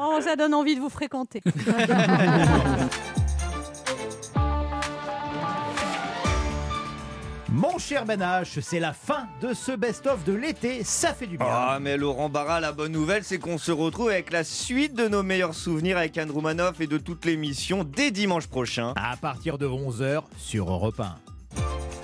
[0.00, 1.40] Oh, ça donne envie de vous fréquenter.
[7.54, 11.36] Mon cher Ben H, c'est la fin de ce best-of de l'été, ça fait du
[11.36, 11.46] bien.
[11.46, 15.06] Ah, mais Laurent Barra, la bonne nouvelle, c'est qu'on se retrouve avec la suite de
[15.06, 18.94] nos meilleurs souvenirs avec Anne Roumanoff et de toute l'émission dès dimanche prochain.
[18.96, 22.01] À partir de 11h sur Europe 1.